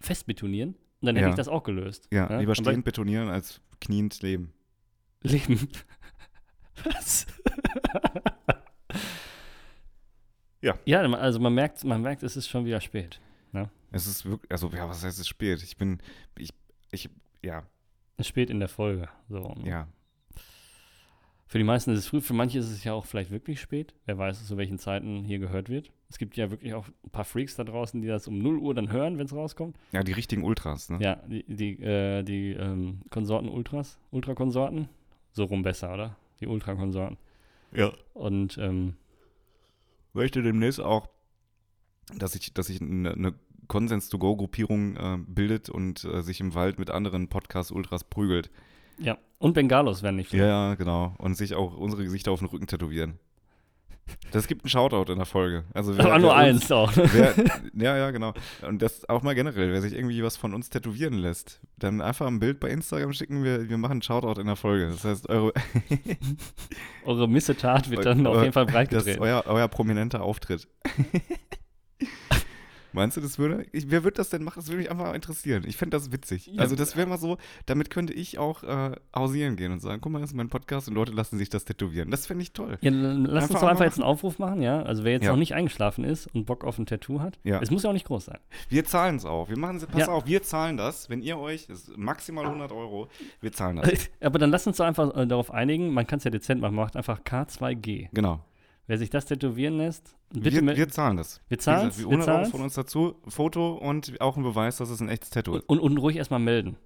[0.00, 1.30] festbetonieren und dann hätte Ja.
[1.30, 2.08] ich das auch gelöst.
[2.12, 2.40] Ja, ne?
[2.40, 4.52] lieber stehend betonieren als kniend leben.
[5.22, 5.68] Leben.
[6.84, 7.26] Was?
[10.62, 10.74] Ja.
[10.84, 13.18] Ja, also man merkt, man merkt, es ist schon wieder spät.
[13.92, 15.62] Es ist wirklich, also, ja, was heißt es spät?
[15.62, 15.98] Ich bin,
[16.38, 16.50] ich,
[16.92, 17.08] ich,
[17.42, 17.64] ja,
[18.26, 19.08] spät in der Folge.
[19.28, 19.54] So.
[19.64, 19.88] ja.
[21.50, 23.92] Für die meisten ist es früh, für manche ist es ja auch vielleicht wirklich spät.
[24.06, 25.90] Wer weiß, zu welchen Zeiten hier gehört wird.
[26.08, 28.72] Es gibt ja wirklich auch ein paar Freaks da draußen, die das um 0 Uhr
[28.72, 29.76] dann hören, wenn es rauskommt.
[29.90, 30.98] Ja, die richtigen Ultras, ne?
[31.00, 34.88] Ja, die, die, äh, die ähm, Konsorten Ultras, Ultrakonsorten.
[35.32, 36.16] So rum besser, oder?
[36.38, 37.18] Die Ultrakonsorten.
[37.72, 37.92] Ja.
[38.14, 38.94] Und ähm,
[40.12, 41.08] möchte demnächst auch,
[42.16, 43.34] dass sich dass ich eine, eine
[43.70, 48.50] Konsens-to-Go-Gruppierung äh, bildet und äh, sich im Wald mit anderen Podcast-Ultras prügelt.
[48.98, 51.14] ja, und Bengalos werden nicht Ja, ja, genau.
[51.18, 53.18] Und sich auch unsere Gesichter auf den Rücken tätowieren.
[54.32, 55.64] Das gibt einen Shoutout in der Folge.
[55.72, 56.92] Also wer, Aber nur uns- eins auch.
[56.96, 57.32] Wer,
[57.74, 58.34] ja, ja, genau.
[58.66, 62.26] Und das auch mal generell, wer sich irgendwie was von uns tätowieren lässt, dann einfach
[62.26, 64.88] ein Bild bei Instagram schicken, wir, wir machen einen Shoutout in der Folge.
[64.88, 65.52] Das heißt, eure,
[67.04, 69.22] Eure Missetat wird dann auf jeden Fall ist breitgetreten.
[69.22, 70.66] euer, euer prominenter Auftritt.
[72.92, 74.54] Meinst du, das würde, ich, wer wird das denn machen?
[74.60, 75.64] Das würde mich einfach interessieren.
[75.66, 76.46] Ich fände das witzig.
[76.46, 76.60] Ja.
[76.62, 80.12] Also das wäre mal so, damit könnte ich auch äh, hausieren gehen und sagen, guck
[80.12, 82.10] mal, das ist mein Podcast und Leute lassen sich das tätowieren.
[82.10, 82.78] Das fände ich toll.
[82.80, 84.82] Ja, dann lass uns Einfach doch einfach jetzt einen Aufruf machen, ja?
[84.82, 85.30] Also wer jetzt Ja.
[85.32, 87.60] noch nicht eingeschlafen ist und Bock auf ein Tattoo hat, Ja.
[87.60, 88.38] es muss ja auch nicht groß sein.
[88.68, 89.48] Wir zahlen es auch.
[89.48, 90.08] Wir machen pass Ja.
[90.08, 91.08] auf, wir zahlen das.
[91.10, 93.08] Wenn ihr euch, maximal 100 Euro,
[93.40, 94.10] wir zahlen das.
[94.20, 96.74] Aber dann lass uns doch einfach äh, darauf einigen, man kann es ja dezent machen,
[96.74, 98.08] man macht einfach K2G.
[98.12, 98.40] Genau.
[98.86, 101.40] Wer sich das tätowieren lässt, bitte Wir, wir zahlen das.
[101.48, 104.76] wir Wie zahlen's, gesagt, wir 100 Euro von uns dazu, Foto und auch ein Beweis,
[104.78, 105.68] dass es ein echtes Tattoo ist.
[105.68, 106.76] und, und ruhig erstmal melden.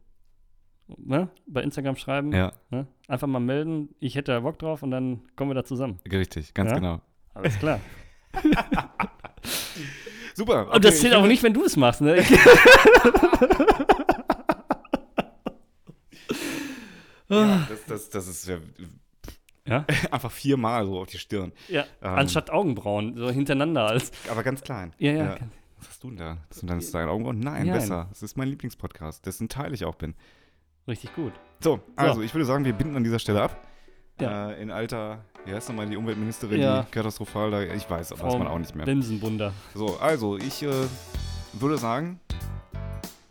[0.98, 1.28] Ne?
[1.46, 2.86] Bei Instagram schreiben, Ja, ne?
[3.08, 5.98] einfach mal melden, ich hätte da Bock drauf und dann kommen wir da zusammen.
[6.10, 6.76] richtig, ganz Ja?
[6.76, 7.00] genau.
[7.34, 7.80] Alles klar.
[10.34, 10.72] Super.
[10.72, 12.16] Und das okay, zählt finde- nicht, wenn du es machst, ne?
[17.28, 18.58] Ja, das, das, das ist ja,
[19.66, 19.84] Ja?
[20.10, 21.52] einfach viermal so auf die Stirn.
[21.68, 21.82] ja.
[22.02, 22.14] Ähm.
[22.14, 24.12] Anstatt Augenbrauen, so hintereinander als.
[24.30, 24.92] Aber ganz klein.
[24.98, 25.36] Ja, ja.
[25.78, 26.38] Was hast du denn da?
[26.48, 27.40] Das sind deine deine Augenbrauen?
[27.40, 27.74] Nein, Nein.
[27.74, 28.06] besser.
[28.10, 30.14] Das ist mein Lieblingspodcast, dessen Teil ich auch bin.
[30.86, 31.32] Richtig gut.
[31.60, 33.56] So, also ich würde sagen, wir binden an dieser Stelle ab.
[34.20, 34.50] Ja.
[34.50, 36.82] Äh, in alter, wie heißt nochmal die Umweltministerin, Ja.
[36.82, 38.86] die katastrophal da, ich weiß, aber weiß man auch nicht mehr.
[38.86, 39.52] Linsenbunder.
[39.74, 40.70] So, also ich äh,
[41.54, 42.20] würde sagen,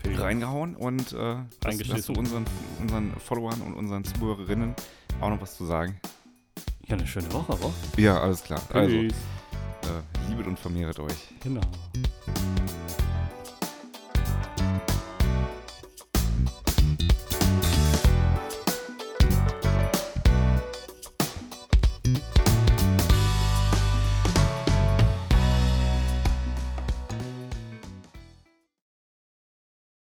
[0.03, 2.13] reingehauen und äh, hast Reingeschissen.
[2.13, 2.45] du unseren,
[2.81, 4.75] unseren Followern und unseren Zuhörerinnen
[5.21, 5.99] auch noch was zu sagen?
[6.87, 7.71] Ja, eine schöne Woche, oder?
[7.97, 8.61] Ja, alles klar.
[8.73, 9.13] Also, Peace.
[9.83, 11.33] äh, liebet und vermehret euch.
[11.41, 11.61] Genau.